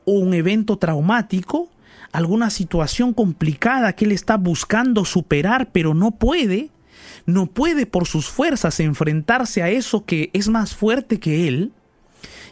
o 0.05 0.12
un 0.12 0.35
evento 0.35 0.79
traumático, 0.79 1.68
alguna 2.12 2.50
situación 2.50 3.12
complicada 3.12 3.94
que 3.94 4.05
él 4.05 4.12
está 4.12 4.37
buscando 4.37 5.05
superar 5.05 5.72
pero 5.72 5.94
no 5.94 6.12
puede, 6.12 6.70
no 7.27 7.47
puede 7.47 7.87
por 7.87 8.07
sus 8.07 8.29
fuerzas 8.29 8.81
enfrentarse 8.81 9.63
a 9.63 9.71
eso 9.71 10.05
que 10.05 10.31
es 10.33 10.49
más 10.49 10.75
fuerte 10.75 11.19
que 11.19 11.49
él, 11.49 11.73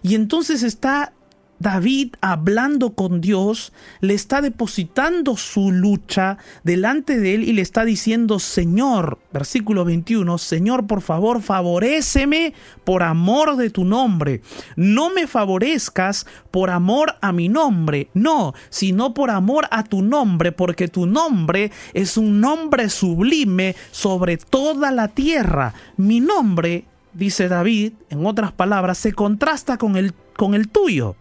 y 0.02 0.14
entonces 0.14 0.62
está 0.62 1.12
David 1.62 2.14
hablando 2.20 2.94
con 2.94 3.20
Dios, 3.20 3.72
le 4.00 4.14
está 4.14 4.42
depositando 4.42 5.36
su 5.36 5.70
lucha 5.70 6.36
delante 6.64 7.18
de 7.20 7.34
él 7.34 7.44
y 7.44 7.52
le 7.52 7.62
está 7.62 7.84
diciendo, 7.84 8.40
Señor, 8.40 9.18
versículo 9.32 9.84
21, 9.84 10.38
Señor, 10.38 10.88
por 10.88 11.02
favor, 11.02 11.40
favoréceme 11.40 12.52
por 12.82 13.04
amor 13.04 13.56
de 13.56 13.70
tu 13.70 13.84
nombre. 13.84 14.42
No 14.74 15.10
me 15.10 15.28
favorezcas 15.28 16.26
por 16.50 16.70
amor 16.70 17.14
a 17.20 17.30
mi 17.32 17.48
nombre, 17.48 18.08
no, 18.12 18.54
sino 18.68 19.14
por 19.14 19.30
amor 19.30 19.68
a 19.70 19.84
tu 19.84 20.02
nombre, 20.02 20.50
porque 20.50 20.88
tu 20.88 21.06
nombre 21.06 21.70
es 21.94 22.16
un 22.16 22.40
nombre 22.40 22.88
sublime 22.88 23.76
sobre 23.92 24.36
toda 24.36 24.90
la 24.90 25.06
tierra. 25.08 25.74
Mi 25.96 26.18
nombre, 26.18 26.86
dice 27.12 27.46
David, 27.46 27.92
en 28.10 28.26
otras 28.26 28.50
palabras, 28.50 28.98
se 28.98 29.12
contrasta 29.12 29.78
con 29.78 29.96
el, 29.96 30.12
con 30.36 30.54
el 30.54 30.68
tuyo. 30.68 31.14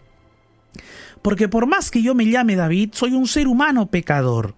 Porque 1.22 1.48
por 1.48 1.68
más 1.68 1.92
que 1.92 2.02
yo 2.02 2.16
me 2.16 2.26
llame 2.26 2.56
David, 2.56 2.92
soy 2.94 3.14
un 3.14 3.28
ser 3.28 3.48
humano 3.48 3.88
pecador. 3.88 4.56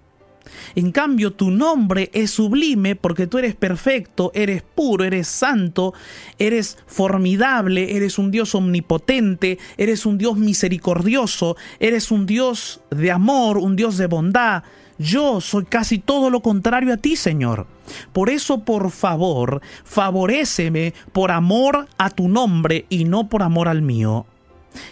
En 0.76 0.91
cambio, 0.91 1.34
tu 1.34 1.52
nombre 1.52 2.10
es 2.13 2.32
sublime 2.32 2.95
porque 2.95 3.28
tú 3.28 3.38
eres 3.38 3.56
perfecto, 3.56 4.32
eres 4.34 4.63
puro, 4.63 5.04
eres 5.04 5.28
santo, 5.28 5.93
eres 6.39 6.78
formidable, 6.88 7.95
eres 7.95 8.17
un 8.17 8.32
Dios 8.32 8.56
omnipotente, 8.56 9.60
eres 9.78 10.06
un 10.06 10.17
Dios 10.17 10.38
misericordioso, 10.38 11.56
eres 11.80 12.12
un 12.12 12.26
Dios 12.26 12.82
de 12.89 13.12
amor, 13.12 13.58
un 13.58 13.76
Dios 13.76 13.97
de 13.97 14.08
bondad. 14.08 14.63
Yo 14.99 15.41
soy 15.41 15.65
casi 15.65 15.99
todo 15.99 16.30
lo 16.30 16.41
contrario 16.41 16.93
a 16.93 16.97
ti, 16.97 17.15
Señor. 17.15 17.67
Por 18.13 18.30
eso, 18.30 18.63
por 18.63 18.91
favor, 18.91 19.62
favoréceme 19.84 20.93
por 21.12 21.32
amor 21.32 21.88
a 21.97 22.10
tu 22.10 22.28
nombre 22.28 22.86
y 22.89 23.06
no 23.06 23.28
por 23.28 23.43
amor 23.43 23.67
al 23.67 23.82
mío. 23.82 24.28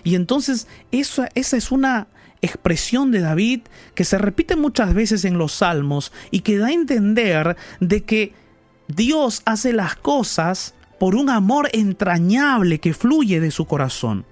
Y 0.03 0.15
entonces 0.15 0.67
esa, 0.91 1.29
es 1.33 1.71
una 1.71 2.07
expresión 2.41 3.11
de 3.11 3.21
David 3.21 3.61
que 3.93 4.03
se 4.03 4.17
repite 4.17 4.55
muchas 4.55 4.93
veces 4.93 5.25
en 5.25 5.37
los 5.37 5.51
salmos 5.53 6.11
y 6.31 6.39
que 6.41 6.57
da 6.57 6.67
a 6.67 6.71
entender 6.71 7.55
de 7.79 8.03
que 8.03 8.33
Dios 8.87 9.41
hace 9.45 9.73
las 9.73 9.95
cosas 9.95 10.73
por 10.99 11.15
un 11.15 11.29
amor 11.29 11.69
entrañable 11.73 12.79
que 12.79 12.93
fluye 12.93 13.39
de 13.39 13.51
su 13.51 13.65
corazón. 13.65 14.25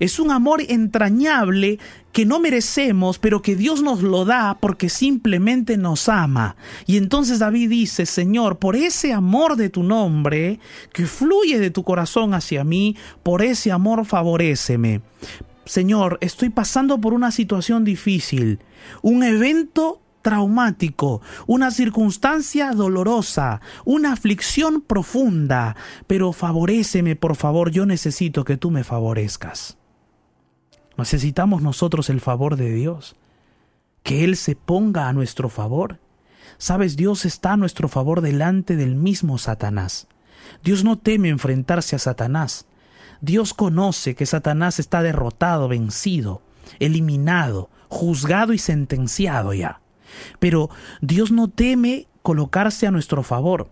Es 0.00 0.18
un 0.18 0.30
amor 0.30 0.62
entrañable 0.68 1.78
que 2.12 2.26
no 2.26 2.40
merecemos, 2.40 3.18
pero 3.18 3.40
que 3.40 3.56
Dios 3.56 3.82
nos 3.82 4.02
lo 4.02 4.24
da 4.24 4.58
porque 4.60 4.88
simplemente 4.88 5.76
nos 5.76 6.08
ama. 6.08 6.56
Y 6.86 6.98
entonces 6.98 7.38
David 7.38 7.70
dice, 7.70 8.04
Señor, 8.06 8.58
por 8.58 8.76
ese 8.76 9.12
amor 9.12 9.56
de 9.56 9.70
tu 9.70 9.82
nombre, 9.82 10.60
que 10.92 11.06
fluye 11.06 11.58
de 11.58 11.70
tu 11.70 11.84
corazón 11.84 12.34
hacia 12.34 12.64
mí, 12.64 12.96
por 13.22 13.42
ese 13.42 13.72
amor 13.72 14.04
favoréceme. 14.04 15.00
Señor, 15.64 16.18
estoy 16.20 16.50
pasando 16.50 17.00
por 17.00 17.14
una 17.14 17.30
situación 17.30 17.84
difícil, 17.84 18.58
un 19.00 19.22
evento 19.22 20.01
traumático, 20.22 21.20
una 21.46 21.70
circunstancia 21.70 22.72
dolorosa, 22.72 23.60
una 23.84 24.12
aflicción 24.12 24.80
profunda, 24.80 25.76
pero 26.06 26.32
favoréceme, 26.32 27.16
por 27.16 27.36
favor, 27.36 27.70
yo 27.70 27.84
necesito 27.86 28.44
que 28.44 28.56
tú 28.56 28.70
me 28.70 28.84
favorezcas. 28.84 29.76
Necesitamos 30.96 31.62
nosotros 31.62 32.10
el 32.10 32.20
favor 32.20 32.56
de 32.56 32.72
Dios, 32.72 33.16
que 34.02 34.24
Él 34.24 34.36
se 34.36 34.56
ponga 34.56 35.08
a 35.08 35.12
nuestro 35.12 35.48
favor. 35.48 35.98
Sabes, 36.58 36.96
Dios 36.96 37.24
está 37.24 37.52
a 37.52 37.56
nuestro 37.56 37.88
favor 37.88 38.20
delante 38.20 38.76
del 38.76 38.94
mismo 38.94 39.38
Satanás. 39.38 40.06
Dios 40.62 40.84
no 40.84 40.98
teme 40.98 41.28
enfrentarse 41.28 41.96
a 41.96 41.98
Satanás. 41.98 42.66
Dios 43.20 43.54
conoce 43.54 44.14
que 44.14 44.26
Satanás 44.26 44.78
está 44.78 45.02
derrotado, 45.02 45.68
vencido, 45.68 46.42
eliminado, 46.80 47.70
juzgado 47.88 48.52
y 48.52 48.58
sentenciado 48.58 49.54
ya. 49.54 49.81
Pero 50.38 50.70
Dios 51.00 51.30
no 51.30 51.48
teme 51.48 52.06
colocarse 52.22 52.86
a 52.86 52.90
nuestro 52.90 53.22
favor. 53.22 53.70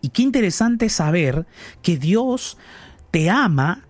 Y 0.00 0.08
qué 0.08 0.22
interesante 0.22 0.88
saber 0.88 1.46
que 1.82 1.96
Dios 1.96 2.58
te 3.10 3.30
ama 3.30 3.86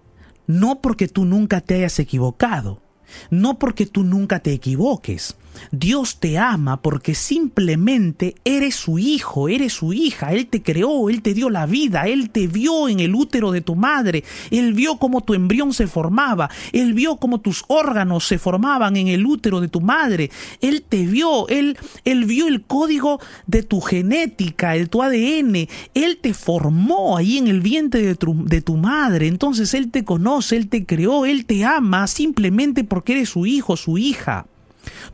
no 0.46 0.80
porque 0.80 1.08
tú 1.08 1.24
nunca 1.24 1.60
te 1.60 1.76
hayas 1.76 1.98
equivocado, 1.98 2.82
no 3.30 3.58
porque 3.58 3.86
tú 3.86 4.04
nunca 4.04 4.40
te 4.40 4.52
equivoques, 4.52 5.36
Dios 5.70 6.18
te 6.18 6.38
ama 6.38 6.80
porque 6.80 7.14
simplemente 7.14 8.34
eres 8.44 8.74
su 8.74 8.98
hijo, 8.98 9.48
eres 9.48 9.72
su 9.72 9.92
hija. 9.92 10.32
Él 10.32 10.46
te 10.46 10.62
creó, 10.62 11.08
Él 11.08 11.22
te 11.22 11.34
dio 11.34 11.50
la 11.50 11.66
vida, 11.66 12.02
Él 12.06 12.30
te 12.30 12.46
vio 12.46 12.88
en 12.88 13.00
el 13.00 13.14
útero 13.14 13.50
de 13.52 13.60
tu 13.60 13.74
madre, 13.74 14.24
Él 14.50 14.72
vio 14.74 14.96
cómo 14.96 15.22
tu 15.22 15.34
embrión 15.34 15.72
se 15.72 15.86
formaba, 15.86 16.50
Él 16.72 16.94
vio 16.94 17.16
cómo 17.16 17.40
tus 17.40 17.64
órganos 17.68 18.26
se 18.26 18.38
formaban 18.38 18.96
en 18.96 19.08
el 19.08 19.26
útero 19.26 19.60
de 19.60 19.68
tu 19.68 19.80
madre, 19.80 20.30
Él 20.60 20.82
te 20.88 21.06
vio, 21.06 21.48
Él, 21.48 21.78
él 22.04 22.24
vio 22.24 22.48
el 22.48 22.62
código 22.62 23.20
de 23.46 23.62
tu 23.62 23.80
genética, 23.80 24.76
el 24.76 24.88
tu 24.88 25.02
ADN, 25.02 25.68
Él 25.94 26.18
te 26.20 26.34
formó 26.34 27.16
ahí 27.16 27.38
en 27.38 27.48
el 27.48 27.60
vientre 27.60 28.02
de 28.02 28.14
tu, 28.14 28.44
de 28.44 28.60
tu 28.60 28.76
madre. 28.76 29.26
Entonces 29.26 29.74
Él 29.74 29.90
te 29.90 30.04
conoce, 30.04 30.56
Él 30.56 30.68
te 30.68 30.84
creó, 30.84 31.24
Él 31.24 31.46
te 31.46 31.64
ama 31.64 32.06
simplemente 32.06 32.84
porque 32.84 33.12
eres 33.12 33.30
su 33.30 33.46
hijo, 33.46 33.76
su 33.76 33.98
hija. 33.98 34.46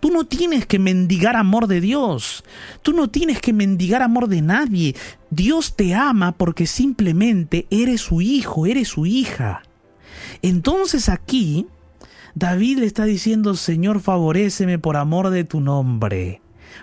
Tú 0.01 0.11
no 0.11 0.25
tienes 0.25 0.67
que 0.67 0.79
mendigar 0.79 1.37
amor 1.37 1.67
de 1.67 1.81
Dios. 1.81 2.45
Tú 2.83 2.93
no 2.93 3.09
tienes 3.09 3.41
que 3.41 3.53
mendigar 3.53 4.03
amor 4.03 4.29
de 4.29 4.43
nadie. 4.43 4.95
Dios 5.31 5.77
te 5.77 5.95
ama 5.95 6.33
porque 6.33 6.67
simplemente 6.67 7.67
eres 7.71 8.03
su 8.03 8.21
hijo, 8.21 8.67
eres 8.67 8.89
su 8.89 9.07
hija. 9.07 9.63
Entonces 10.43 11.09
aquí 11.09 11.67
David 12.35 12.79
le 12.79 12.87
está 12.87 13.05
diciendo, 13.05 13.55
Señor, 13.55 14.01
favoréceme 14.01 14.79
por 14.79 14.97
amor 14.97 15.31
de 15.31 15.45
tu 15.45 15.61
nombre, 15.61 16.41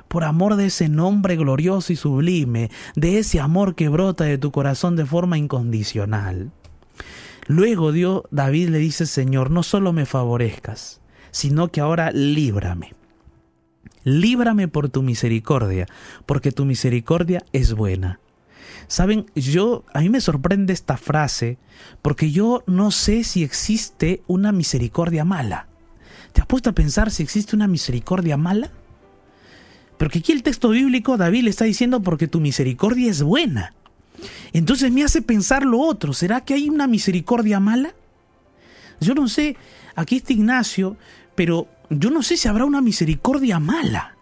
por 0.07 0.23
amor 0.23 0.55
de 0.55 0.65
ese 0.65 0.89
nombre 0.89 1.37
glorioso 1.37 1.93
y 1.93 1.95
sublime, 1.95 2.69
de 2.95 3.19
ese 3.19 3.39
amor 3.39 3.75
que 3.75 3.87
brota 3.87 4.25
de 4.25 4.37
tu 4.37 4.51
corazón 4.51 4.95
de 4.95 5.05
forma 5.05 5.37
incondicional. 5.37 6.51
Luego 7.47 7.91
Dios, 7.91 8.23
David 8.31 8.69
le 8.69 8.79
dice, 8.79 9.05
Señor, 9.05 9.51
no 9.51 9.63
solo 9.63 9.93
me 9.93 10.05
favorezcas, 10.05 10.99
sino 11.35 11.67
que 11.67 11.81
ahora 11.81 12.11
líbrame. 12.11 12.93
Líbrame 14.05 14.69
por 14.69 14.87
tu 14.87 15.03
misericordia, 15.03 15.85
porque 16.25 16.53
tu 16.53 16.63
misericordia 16.63 17.43
es 17.51 17.73
buena. 17.73 18.21
Saben, 18.87 19.25
yo 19.35 19.83
a 19.93 19.99
mí 19.99 20.07
me 20.07 20.21
sorprende 20.21 20.71
esta 20.71 20.95
frase 20.95 21.57
porque 22.01 22.31
yo 22.31 22.63
no 22.67 22.89
sé 22.89 23.25
si 23.25 23.43
existe 23.43 24.21
una 24.27 24.53
misericordia 24.53 25.25
mala. 25.25 25.67
¿Te 26.31 26.39
has 26.39 26.47
puesto 26.47 26.69
a 26.69 26.73
pensar 26.73 27.11
si 27.11 27.21
existe 27.21 27.53
una 27.53 27.67
misericordia 27.67 28.37
mala? 28.37 28.71
Porque 29.97 30.19
aquí 30.19 30.31
el 30.31 30.41
texto 30.41 30.69
bíblico 30.69 31.17
David 31.17 31.43
le 31.43 31.49
está 31.49 31.65
diciendo 31.65 32.01
porque 32.01 32.29
tu 32.29 32.39
misericordia 32.39 33.11
es 33.11 33.21
buena. 33.21 33.73
Entonces 34.53 34.89
me 34.89 35.03
hace 35.03 35.21
pensar 35.21 35.65
lo 35.65 35.81
otro, 35.81 36.13
¿será 36.13 36.45
que 36.45 36.53
hay 36.53 36.69
una 36.69 36.87
misericordia 36.87 37.59
mala? 37.59 37.93
Yo 39.01 39.13
no 39.13 39.27
sé, 39.27 39.57
aquí 39.95 40.15
está 40.15 40.31
Ignacio 40.31 40.95
pero 41.35 41.67
yo 41.89 42.09
no 42.09 42.23
sé 42.23 42.37
si 42.37 42.47
habrá 42.47 42.65
una 42.65 42.81
misericordia 42.81 43.59
mala. 43.59 44.15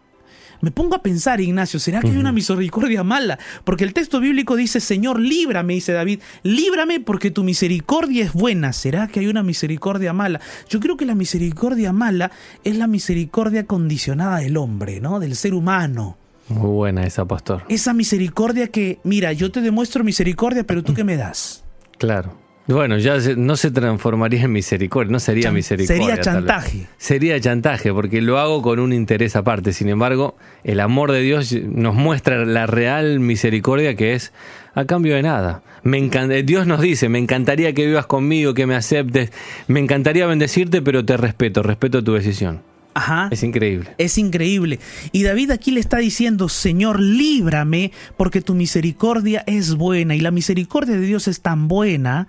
Me 0.64 0.72
pongo 0.72 0.96
a 0.96 1.04
pensar, 1.04 1.42
Ignacio, 1.42 1.78
¿será 1.78 2.00
que 2.00 2.08
hay 2.08 2.16
una 2.16 2.32
misericordia 2.32 3.04
mala? 3.04 3.38
Porque 3.66 3.84
el 3.84 3.94
texto 3.94 4.22
bíblico 4.22 4.56
dice, 4.56 4.80
Señor, 4.80 5.20
líbrame, 5.20 5.74
dice 5.74 5.92
David, 5.92 6.22
líbrame 6.44 7.02
porque 7.02 7.32
tu 7.32 7.44
misericordia 7.44 8.24
es 8.24 8.32
buena. 8.32 8.72
¿Será 8.72 9.10
que 9.10 9.20
hay 9.20 9.28
una 9.28 9.44
misericordia 9.44 10.14
mala? 10.14 10.40
Yo 10.70 10.80
creo 10.80 10.96
que 10.96 11.06
la 11.06 11.16
misericordia 11.16 11.92
mala 11.92 12.32
es 12.64 12.78
la 12.78 12.88
misericordia 12.88 13.66
condicionada 13.66 14.38
del 14.38 14.56
hombre, 14.56 15.02
¿no? 15.02 15.20
Del 15.20 15.36
ser 15.36 15.54
humano. 15.54 16.16
Muy 16.48 16.70
buena 16.70 17.06
esa, 17.06 17.26
pastor. 17.26 17.64
Esa 17.68 17.94
misericordia 17.94 18.70
que, 18.70 19.00
mira, 19.04 19.34
yo 19.34 19.52
te 19.52 19.60
demuestro 19.60 20.06
misericordia, 20.06 20.64
pero 20.64 20.82
tú 20.82 20.94
qué 20.94 21.04
me 21.04 21.18
das. 21.18 21.66
Claro. 21.98 22.38
Bueno, 22.66 22.98
ya 22.98 23.18
no 23.36 23.58
se 23.58 23.72
transformaría 23.72 24.44
en 24.44 24.54
misericordia, 24.54 25.12
no 25.12 25.20
sería 25.20 25.52
misericordia. 25.52 26.06
Sería 26.06 26.22
chantaje. 26.22 26.88
Sería 26.98 27.40
chantaje, 27.40 27.92
porque 27.92 28.22
lo 28.22 28.40
hago 28.40 28.62
con 28.62 28.80
un 28.80 28.94
interés 28.94 29.36
aparte. 29.36 29.74
Sin 29.74 29.90
embargo, 29.90 30.38
el 30.64 30.80
amor 30.80 31.12
de 31.12 31.22
Dios 31.22 31.52
nos 31.52 31.94
muestra 31.94 32.46
la 32.46 32.66
real 32.66 33.20
misericordia 33.20 33.96
que 33.96 34.14
es 34.14 34.32
a 34.76 34.86
cambio 34.86 35.16
de 35.16 35.24
nada. 35.24 35.62
Me 35.84 36.00
Dios 36.44 36.66
nos 36.66 36.80
dice, 36.80 37.10
me 37.10 37.20
encantaría 37.20 37.74
que 37.74 37.86
vivas 37.86 38.06
conmigo, 38.06 38.54
que 38.54 38.66
me 38.66 38.76
aceptes, 38.76 39.32
me 39.68 39.82
encantaría 39.82 40.26
bendecirte, 40.26 40.82
pero 40.82 41.04
te 41.04 41.18
respeto, 41.18 41.64
respeto 41.64 42.02
tu 42.02 42.14
decisión. 42.14 42.62
Ajá. 42.94 43.30
Es 43.32 43.44
increíble. 43.44 43.90
Es 43.98 44.18
increíble. 44.18 44.80
Y 45.12 45.24
David 45.24 45.52
aquí 45.52 45.72
le 45.72 45.80
está 45.80 45.98
diciendo, 45.98 46.50
Señor, 46.50 47.00
líbrame 47.00 47.92
porque 48.18 48.42
tu 48.42 48.54
misericordia 48.54 49.44
es 49.48 49.76
buena. 49.76 50.16
Y 50.16 50.20
la 50.20 50.32
misericordia 50.32 50.96
de 50.96 51.06
Dios 51.06 51.28
es 51.28 51.42
tan 51.42 51.68
buena 51.68 52.28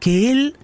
que 0.00 0.30
Él 0.30 0.56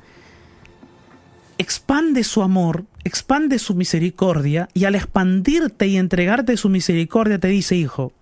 expande 1.58 2.24
su 2.24 2.42
amor, 2.42 2.86
expande 3.04 3.58
su 3.58 3.74
misericordia 3.74 4.68
y 4.74 4.84
al 4.84 4.94
expandirte 4.94 5.86
y 5.86 5.96
entregarte 5.96 6.56
su 6.56 6.68
misericordia 6.68 7.38
te 7.38 7.48
dice, 7.48 7.76
hijo, 7.76 8.12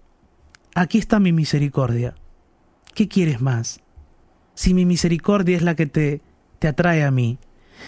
aquí 0.74 0.98
está 0.98 1.20
mi 1.20 1.32
misericordia. 1.32 2.14
¿Qué 2.94 3.08
quieres 3.08 3.40
más? 3.40 3.80
Si 4.54 4.74
mi 4.74 4.84
misericordia 4.84 5.56
es 5.56 5.62
la 5.62 5.74
que 5.74 5.86
te, 5.86 6.20
te 6.58 6.68
atrae 6.68 7.04
a 7.04 7.10
mí, 7.10 7.38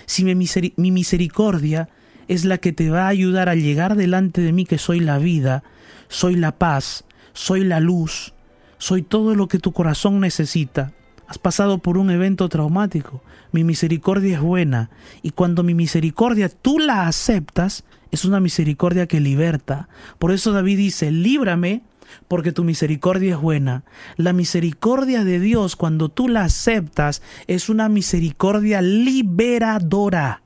si 0.07 0.25
mi, 0.25 0.35
mi 0.77 0.91
misericordia 0.91 1.89
es 2.29 2.45
la 2.45 2.59
que 2.59 2.73
te 2.73 2.91
va 2.91 3.05
a 3.05 3.09
ayudar 3.09 3.49
a 3.49 3.55
llegar 3.55 3.97
delante 3.97 4.41
de 4.41 4.53
mí 4.53 4.65
que 4.65 4.79
soy 4.79 5.01
la 5.01 5.19
vida, 5.19 5.63
soy 6.09 6.37
la 6.37 6.53
paz, 6.59 7.05
soy 7.33 7.65
la 7.65 7.81
luz, 7.81 8.35
soy 8.79 9.03
todo 9.03 9.35
lo 9.35 9.49
que 9.49 9.59
tu 9.59 9.73
corazón 9.73 10.21
necesita. 10.21 10.93
Has 11.27 11.39
pasado 11.39 11.79
por 11.79 11.97
un 11.97 12.11
evento 12.11 12.49
traumático. 12.49 13.23
Mi 13.53 13.65
misericordia 13.65 14.37
es 14.37 14.43
buena. 14.43 14.91
Y 15.23 15.31
cuando 15.31 15.63
mi 15.63 15.73
misericordia 15.73 16.51
tú 16.51 16.79
la 16.79 17.07
aceptas, 17.07 17.85
es 18.11 18.25
una 18.27 18.41
misericordia 18.41 19.07
que 19.07 19.21
liberta. 19.21 19.89
Por 20.19 20.33
eso 20.33 20.53
David 20.53 20.77
dice, 20.77 21.11
líbrame 21.11 21.83
porque 22.29 22.53
tu 22.53 22.65
misericordia 22.65 23.35
es 23.35 23.41
buena. 23.41 23.85
La 24.17 24.33
misericordia 24.33 25.25
de 25.25 25.41
Dios, 25.41 25.77
cuando 25.77 26.09
tú 26.11 26.29
la 26.29 26.45
aceptas, 26.45 27.23
es 27.47 27.69
una 27.69 27.89
misericordia 27.89 28.83
liberadora. 28.83 30.43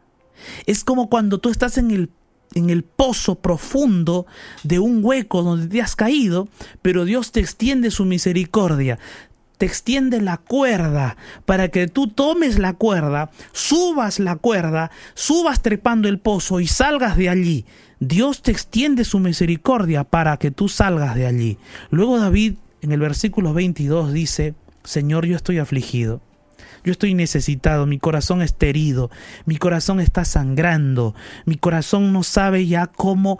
Es 0.66 0.84
como 0.84 1.08
cuando 1.08 1.38
tú 1.38 1.50
estás 1.50 1.78
en 1.78 1.90
el 1.90 2.10
en 2.54 2.70
el 2.70 2.84
pozo 2.84 3.36
profundo 3.36 4.26
de 4.62 4.78
un 4.78 5.04
hueco 5.04 5.42
donde 5.42 5.66
te 5.66 5.82
has 5.82 5.94
caído, 5.94 6.48
pero 6.80 7.04
Dios 7.04 7.32
te 7.32 7.40
extiende 7.40 7.90
su 7.90 8.06
misericordia, 8.06 8.98
te 9.58 9.66
extiende 9.66 10.20
la 10.20 10.38
cuerda 10.38 11.16
para 11.44 11.68
que 11.68 11.86
tú 11.88 12.08
tomes 12.08 12.58
la 12.58 12.74
cuerda, 12.74 13.30
subas 13.52 14.18
la 14.18 14.36
cuerda, 14.36 14.90
subas 15.14 15.62
trepando 15.62 16.08
el 16.08 16.18
pozo 16.18 16.60
y 16.60 16.66
salgas 16.66 17.16
de 17.16 17.28
allí. 17.28 17.66
Dios 18.00 18.42
te 18.42 18.52
extiende 18.52 19.04
su 19.04 19.18
misericordia 19.18 20.04
para 20.04 20.36
que 20.36 20.50
tú 20.50 20.68
salgas 20.68 21.14
de 21.14 21.26
allí. 21.26 21.58
Luego 21.90 22.18
David 22.18 22.54
en 22.82 22.92
el 22.92 23.00
versículo 23.00 23.54
22 23.54 24.12
dice, 24.12 24.54
Señor, 24.84 25.26
yo 25.26 25.36
estoy 25.36 25.58
afligido. 25.58 26.20
Yo 26.84 26.92
estoy 26.92 27.14
necesitado, 27.14 27.86
mi 27.86 27.98
corazón 27.98 28.42
está 28.42 28.66
herido, 28.66 29.10
mi 29.44 29.56
corazón 29.56 30.00
está 30.00 30.24
sangrando, 30.24 31.14
mi 31.44 31.56
corazón 31.56 32.12
no 32.12 32.22
sabe 32.22 32.66
ya 32.66 32.86
cómo, 32.86 33.38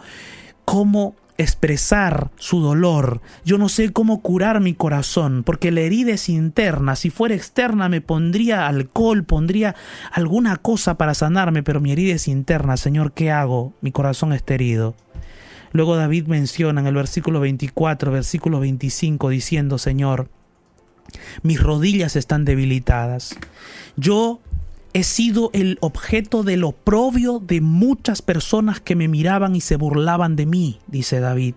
cómo 0.64 1.14
expresar 1.38 2.30
su 2.36 2.60
dolor. 2.60 3.20
Yo 3.44 3.58
no 3.58 3.68
sé 3.68 3.92
cómo 3.92 4.22
curar 4.22 4.60
mi 4.60 4.74
corazón, 4.74 5.42
porque 5.44 5.70
la 5.70 5.80
herida 5.80 6.12
es 6.12 6.28
interna. 6.28 6.96
Si 6.96 7.10
fuera 7.10 7.34
externa 7.34 7.88
me 7.88 8.00
pondría 8.00 8.66
alcohol, 8.66 9.24
pondría 9.24 9.74
alguna 10.12 10.56
cosa 10.56 10.96
para 10.96 11.14
sanarme, 11.14 11.62
pero 11.62 11.80
mi 11.80 11.92
herida 11.92 12.14
es 12.14 12.28
interna. 12.28 12.76
Señor, 12.76 13.12
¿qué 13.12 13.30
hago? 13.30 13.74
Mi 13.80 13.92
corazón 13.92 14.32
está 14.32 14.54
herido. 14.54 14.94
Luego 15.72 15.96
David 15.96 16.26
menciona 16.26 16.80
en 16.80 16.86
el 16.86 16.94
versículo 16.94 17.40
24, 17.40 18.10
versículo 18.10 18.60
25, 18.60 19.28
diciendo, 19.28 19.78
Señor, 19.78 20.30
mis 21.42 21.62
rodillas 21.62 22.16
están 22.16 22.44
debilitadas. 22.44 23.36
Yo 23.96 24.40
he 24.92 25.02
sido 25.02 25.50
el 25.52 25.76
objeto 25.80 26.42
del 26.42 26.64
oprobio 26.64 27.38
de 27.38 27.60
muchas 27.60 28.22
personas 28.22 28.80
que 28.80 28.96
me 28.96 29.08
miraban 29.08 29.54
y 29.54 29.60
se 29.60 29.76
burlaban 29.76 30.36
de 30.36 30.46
mí, 30.46 30.80
dice 30.86 31.20
David. 31.20 31.54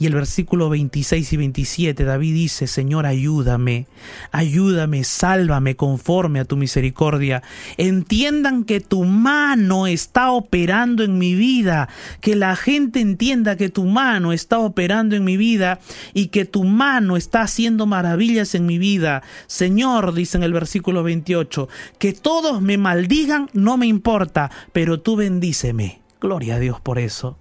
Y 0.00 0.06
el 0.06 0.14
versículo 0.14 0.68
26 0.68 1.32
y 1.32 1.36
27, 1.36 2.04
David 2.04 2.32
dice, 2.32 2.68
Señor, 2.68 3.04
ayúdame, 3.04 3.88
ayúdame, 4.30 5.02
sálvame 5.02 5.74
conforme 5.74 6.38
a 6.38 6.44
tu 6.44 6.56
misericordia. 6.56 7.42
Entiendan 7.78 8.62
que 8.62 8.80
tu 8.80 9.04
mano 9.04 9.88
está 9.88 10.30
operando 10.30 11.02
en 11.02 11.18
mi 11.18 11.34
vida, 11.34 11.88
que 12.20 12.36
la 12.36 12.54
gente 12.54 13.00
entienda 13.00 13.56
que 13.56 13.70
tu 13.70 13.86
mano 13.86 14.32
está 14.32 14.60
operando 14.60 15.16
en 15.16 15.24
mi 15.24 15.36
vida 15.36 15.80
y 16.14 16.28
que 16.28 16.44
tu 16.44 16.62
mano 16.62 17.16
está 17.16 17.42
haciendo 17.42 17.86
maravillas 17.86 18.54
en 18.54 18.66
mi 18.66 18.78
vida. 18.78 19.22
Señor, 19.48 20.14
dice 20.14 20.36
en 20.36 20.44
el 20.44 20.52
versículo 20.52 21.02
28, 21.02 21.68
que 21.98 22.12
todos 22.12 22.62
me 22.62 22.78
maldigan, 22.78 23.50
no 23.52 23.76
me 23.76 23.88
importa, 23.88 24.50
pero 24.72 25.00
tú 25.00 25.16
bendíceme. 25.16 26.02
Gloria 26.20 26.56
a 26.56 26.58
Dios 26.60 26.80
por 26.80 27.00
eso. 27.00 27.36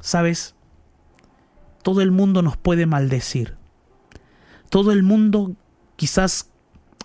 ¿Sabes? 0.00 0.54
Todo 1.84 2.00
el 2.00 2.10
mundo 2.10 2.40
nos 2.40 2.56
puede 2.56 2.86
maldecir. 2.86 3.56
Todo 4.70 4.90
el 4.90 5.02
mundo 5.02 5.54
quizás 5.96 6.50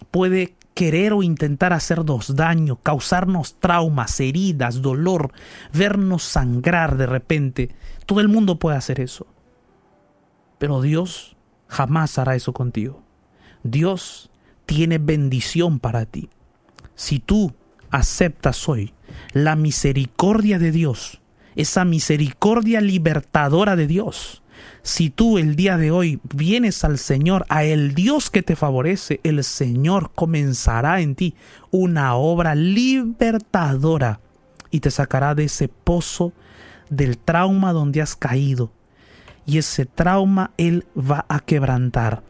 puede 0.10 0.56
querer 0.74 1.12
o 1.12 1.22
intentar 1.22 1.74
hacernos 1.74 2.38
daño, 2.38 2.78
causarnos 2.78 3.60
traumas, 3.60 4.18
heridas, 4.22 4.82
dolor, 4.82 5.34
vernos 5.74 6.24
sangrar 6.24 6.96
de 6.96 7.08
repente. 7.08 7.76
Todo 8.06 8.22
el 8.22 8.30
mundo 8.30 8.58
puede 8.58 8.78
hacer 8.78 9.02
eso. 9.02 9.28
Pero 10.60 10.82
Dios 10.82 11.36
jamás 11.68 12.18
hará 12.18 12.38
eso 12.38 12.54
contigo. 12.54 13.04
Dios 13.64 14.32
tiene 14.66 14.98
bendición 14.98 15.80
para 15.80 16.06
ti. 16.06 16.30
Si 16.96 17.20
tú 17.20 17.54
aceptas 17.92 18.70
hoy 18.70 18.94
la 19.34 19.58
misericordia 19.58 20.58
de 20.58 20.72
Dios, 20.72 21.20
esa 21.58 21.84
misericordia 21.84 22.80
libertadora 22.80 23.76
de 23.76 23.88
Dios, 23.88 24.42
si 24.82 25.10
tú 25.10 25.38
el 25.38 25.56
día 25.56 25.78
de 25.78 25.92
hoy 25.92 26.20
vienes 26.34 26.84
al 26.84 26.98
Señor, 26.98 27.46
a 27.50 27.64
el 27.64 27.94
Dios 27.94 28.30
que 28.30 28.44
te 28.44 28.56
favorece, 28.56 29.20
el 29.24 29.44
Señor 29.44 30.12
comenzará 30.16 31.02
en 31.02 31.16
ti 31.16 31.36
una 31.72 32.16
obra 32.16 32.56
libertadora 32.56 34.20
y 34.72 34.80
te 34.80 34.92
sacará 34.92 35.36
de 35.36 35.46
ese 35.46 35.68
pozo 35.68 36.34
del 36.90 37.18
trauma 37.18 37.74
donde 37.74 38.02
has 38.02 38.16
caído. 38.16 38.72
Y 39.46 39.58
ese 39.58 39.86
trauma 39.86 40.52
Él 40.58 40.86
va 40.96 41.26
a 41.28 41.40
quebrantar. 41.40 42.24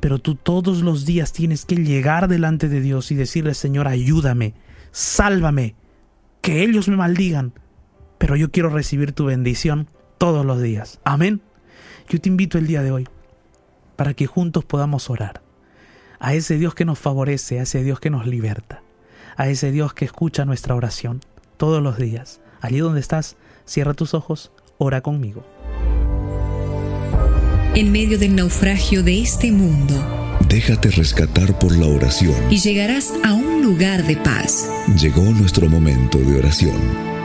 Pero 0.00 0.18
tú 0.18 0.34
todos 0.34 0.82
los 0.82 1.04
días 1.04 1.32
tienes 1.32 1.64
que 1.64 1.76
llegar 1.76 2.28
delante 2.28 2.68
de 2.68 2.80
Dios 2.80 3.10
y 3.10 3.14
decirle, 3.14 3.54
Señor, 3.54 3.88
ayúdame, 3.88 4.54
sálvame, 4.92 5.74
que 6.40 6.62
ellos 6.62 6.88
me 6.88 6.96
maldigan, 6.96 7.52
pero 8.16 8.36
yo 8.36 8.50
quiero 8.50 8.70
recibir 8.70 9.12
tu 9.12 9.24
bendición 9.26 9.88
todos 10.18 10.46
los 10.46 10.62
días. 10.62 11.00
Amén. 11.04 11.40
Yo 12.08 12.18
te 12.18 12.30
invito 12.30 12.56
el 12.56 12.66
día 12.66 12.82
de 12.82 12.90
hoy 12.90 13.06
para 13.96 14.14
que 14.14 14.26
juntos 14.26 14.64
podamos 14.64 15.10
orar 15.10 15.42
a 16.18 16.32
ese 16.32 16.56
Dios 16.56 16.74
que 16.74 16.86
nos 16.86 16.98
favorece, 16.98 17.60
a 17.60 17.62
ese 17.62 17.82
Dios 17.82 18.00
que 18.00 18.08
nos 18.08 18.26
liberta, 18.26 18.82
a 19.36 19.48
ese 19.48 19.70
Dios 19.70 19.92
que 19.92 20.06
escucha 20.06 20.46
nuestra 20.46 20.74
oración 20.74 21.20
todos 21.58 21.82
los 21.82 21.98
días. 21.98 22.40
Allí 22.62 22.78
donde 22.78 23.00
estás, 23.00 23.36
cierra 23.66 23.92
tus 23.92 24.14
ojos, 24.14 24.52
ora 24.78 25.02
conmigo. 25.02 25.44
En 27.74 27.92
medio 27.92 28.18
del 28.18 28.34
naufragio 28.34 29.02
de 29.02 29.20
este 29.20 29.52
mundo, 29.52 29.94
déjate 30.48 30.90
rescatar 30.90 31.58
por 31.58 31.76
la 31.76 31.86
oración 31.88 32.34
y 32.50 32.58
llegarás 32.58 33.12
a 33.22 33.34
un 33.34 33.62
lugar 33.62 34.04
de 34.06 34.16
paz. 34.16 34.68
Llegó 34.98 35.22
nuestro 35.22 35.68
momento 35.68 36.16
de 36.18 36.38
oración. 36.38 37.17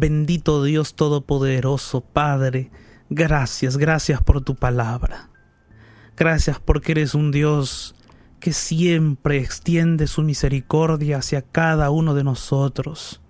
Bendito 0.00 0.62
Dios 0.62 0.94
Todopoderoso, 0.94 2.02
Padre, 2.02 2.70
gracias, 3.10 3.76
gracias 3.76 4.22
por 4.22 4.44
tu 4.44 4.54
palabra. 4.54 5.28
Gracias 6.16 6.60
porque 6.60 6.92
eres 6.92 7.16
un 7.16 7.32
Dios 7.32 7.96
que 8.38 8.52
siempre 8.52 9.38
extiende 9.38 10.06
su 10.06 10.22
misericordia 10.22 11.18
hacia 11.18 11.42
cada 11.42 11.90
uno 11.90 12.14
de 12.14 12.22
nosotros. 12.22 13.20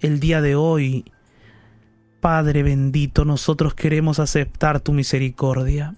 El 0.00 0.20
día 0.20 0.42
de 0.42 0.54
hoy, 0.54 1.06
Padre 2.20 2.62
bendito, 2.62 3.24
nosotros 3.24 3.72
queremos 3.72 4.18
aceptar 4.18 4.80
tu 4.80 4.92
misericordia. 4.92 5.94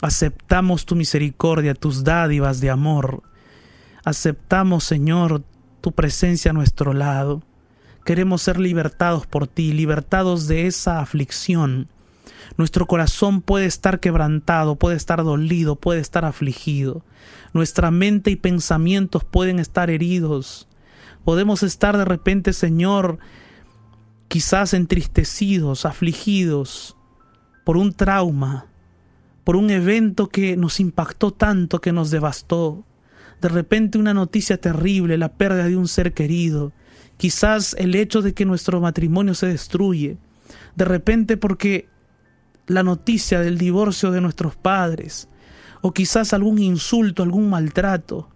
Aceptamos 0.00 0.86
tu 0.86 0.94
misericordia, 0.94 1.74
tus 1.74 2.04
dádivas 2.04 2.60
de 2.60 2.70
amor. 2.70 3.24
Aceptamos, 4.04 4.84
Señor, 4.84 5.42
tu 5.80 5.90
presencia 5.90 6.52
a 6.52 6.54
nuestro 6.54 6.92
lado. 6.92 7.42
Queremos 8.08 8.40
ser 8.40 8.58
libertados 8.58 9.26
por 9.26 9.46
ti, 9.46 9.70
libertados 9.74 10.48
de 10.48 10.66
esa 10.66 11.00
aflicción. 11.00 11.88
Nuestro 12.56 12.86
corazón 12.86 13.42
puede 13.42 13.66
estar 13.66 14.00
quebrantado, 14.00 14.76
puede 14.76 14.96
estar 14.96 15.22
dolido, 15.22 15.76
puede 15.76 16.00
estar 16.00 16.24
afligido. 16.24 17.04
Nuestra 17.52 17.90
mente 17.90 18.30
y 18.30 18.36
pensamientos 18.36 19.24
pueden 19.24 19.58
estar 19.58 19.90
heridos. 19.90 20.68
Podemos 21.22 21.62
estar 21.62 21.98
de 21.98 22.06
repente, 22.06 22.54
Señor, 22.54 23.18
quizás 24.28 24.72
entristecidos, 24.72 25.84
afligidos 25.84 26.96
por 27.62 27.76
un 27.76 27.92
trauma, 27.92 28.68
por 29.44 29.54
un 29.54 29.68
evento 29.68 30.30
que 30.30 30.56
nos 30.56 30.80
impactó 30.80 31.30
tanto, 31.30 31.82
que 31.82 31.92
nos 31.92 32.10
devastó. 32.10 32.86
De 33.42 33.50
repente 33.50 33.98
una 33.98 34.14
noticia 34.14 34.58
terrible, 34.58 35.18
la 35.18 35.34
pérdida 35.34 35.64
de 35.64 35.76
un 35.76 35.88
ser 35.88 36.14
querido, 36.14 36.72
quizás 37.18 37.76
el 37.78 37.94
hecho 37.94 38.22
de 38.22 38.32
que 38.32 38.46
nuestro 38.46 38.80
matrimonio 38.80 39.34
se 39.34 39.48
destruye, 39.48 40.16
de 40.74 40.84
repente 40.86 41.36
porque 41.36 41.88
la 42.66 42.82
noticia 42.82 43.40
del 43.40 43.58
divorcio 43.58 44.10
de 44.10 44.22
nuestros 44.22 44.56
padres, 44.56 45.28
o 45.82 45.92
quizás 45.92 46.32
algún 46.32 46.58
insulto, 46.58 47.22
algún 47.22 47.50
maltrato, 47.50 48.30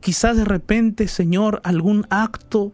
quizás 0.00 0.36
de 0.36 0.44
repente, 0.44 1.06
Señor, 1.06 1.60
algún 1.64 2.06
acto 2.10 2.72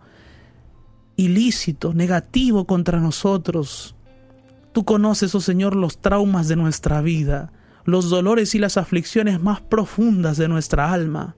ilícito, 1.17 1.93
negativo 1.95 2.67
contra 2.67 2.99
nosotros. 2.99 3.95
Tú 4.73 4.85
conoces, 4.85 5.35
oh 5.35 5.41
Señor, 5.41 5.77
los 5.77 5.99
traumas 5.99 6.49
de 6.49 6.57
nuestra 6.57 7.03
vida, 7.03 7.53
los 7.85 8.09
dolores 8.09 8.55
y 8.55 8.59
las 8.59 8.77
aflicciones 8.77 9.41
más 9.41 9.61
profundas 9.61 10.37
de 10.39 10.49
nuestra 10.49 10.93
alma. 10.93 11.37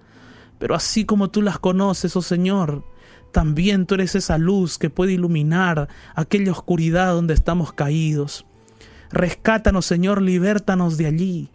Pero 0.59 0.75
así 0.75 1.05
como 1.05 1.31
tú 1.31 1.43
las 1.43 1.59
conoces, 1.59 2.15
oh 2.15 2.23
Señor, 2.23 2.85
también 3.33 3.87
tú 3.87 3.95
eres 3.95 4.15
esa 4.15 4.39
luz 4.39 4.79
que 4.79 4.91
puede 4.91 5.13
iluminar 5.13 5.89
aquella 6.15 6.53
oscuridad 6.53 7.13
donde 7.13 7.35
estamos 7.35 7.73
caídos. 7.73 8.47
Rescátanos, 9.11 9.87
Señor, 9.87 10.23
libértanos 10.23 10.97
de 10.97 11.07
allí. 11.07 11.51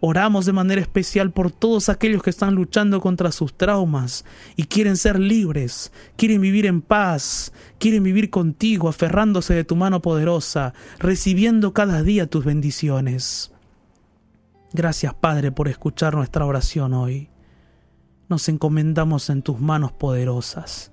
Oramos 0.00 0.44
de 0.44 0.52
manera 0.52 0.80
especial 0.80 1.32
por 1.32 1.50
todos 1.50 1.88
aquellos 1.88 2.22
que 2.22 2.30
están 2.30 2.54
luchando 2.54 3.00
contra 3.00 3.32
sus 3.32 3.56
traumas 3.56 4.24
y 4.54 4.64
quieren 4.64 4.96
ser 4.96 5.18
libres, 5.18 5.90
quieren 6.16 6.40
vivir 6.40 6.66
en 6.66 6.82
paz, 6.82 7.52
quieren 7.78 8.02
vivir 8.02 8.30
contigo, 8.30 8.88
aferrándose 8.88 9.54
de 9.54 9.64
tu 9.64 9.74
mano 9.74 10.02
poderosa, 10.02 10.74
recibiendo 10.98 11.72
cada 11.72 12.02
día 12.02 12.28
tus 12.28 12.44
bendiciones. 12.44 13.52
Gracias, 14.72 15.14
Padre, 15.14 15.52
por 15.52 15.68
escuchar 15.68 16.14
nuestra 16.14 16.44
oración 16.44 16.92
hoy. 16.92 17.30
Nos 18.28 18.48
encomendamos 18.48 19.30
en 19.30 19.42
tus 19.42 19.60
manos 19.60 19.92
poderosas. 19.92 20.92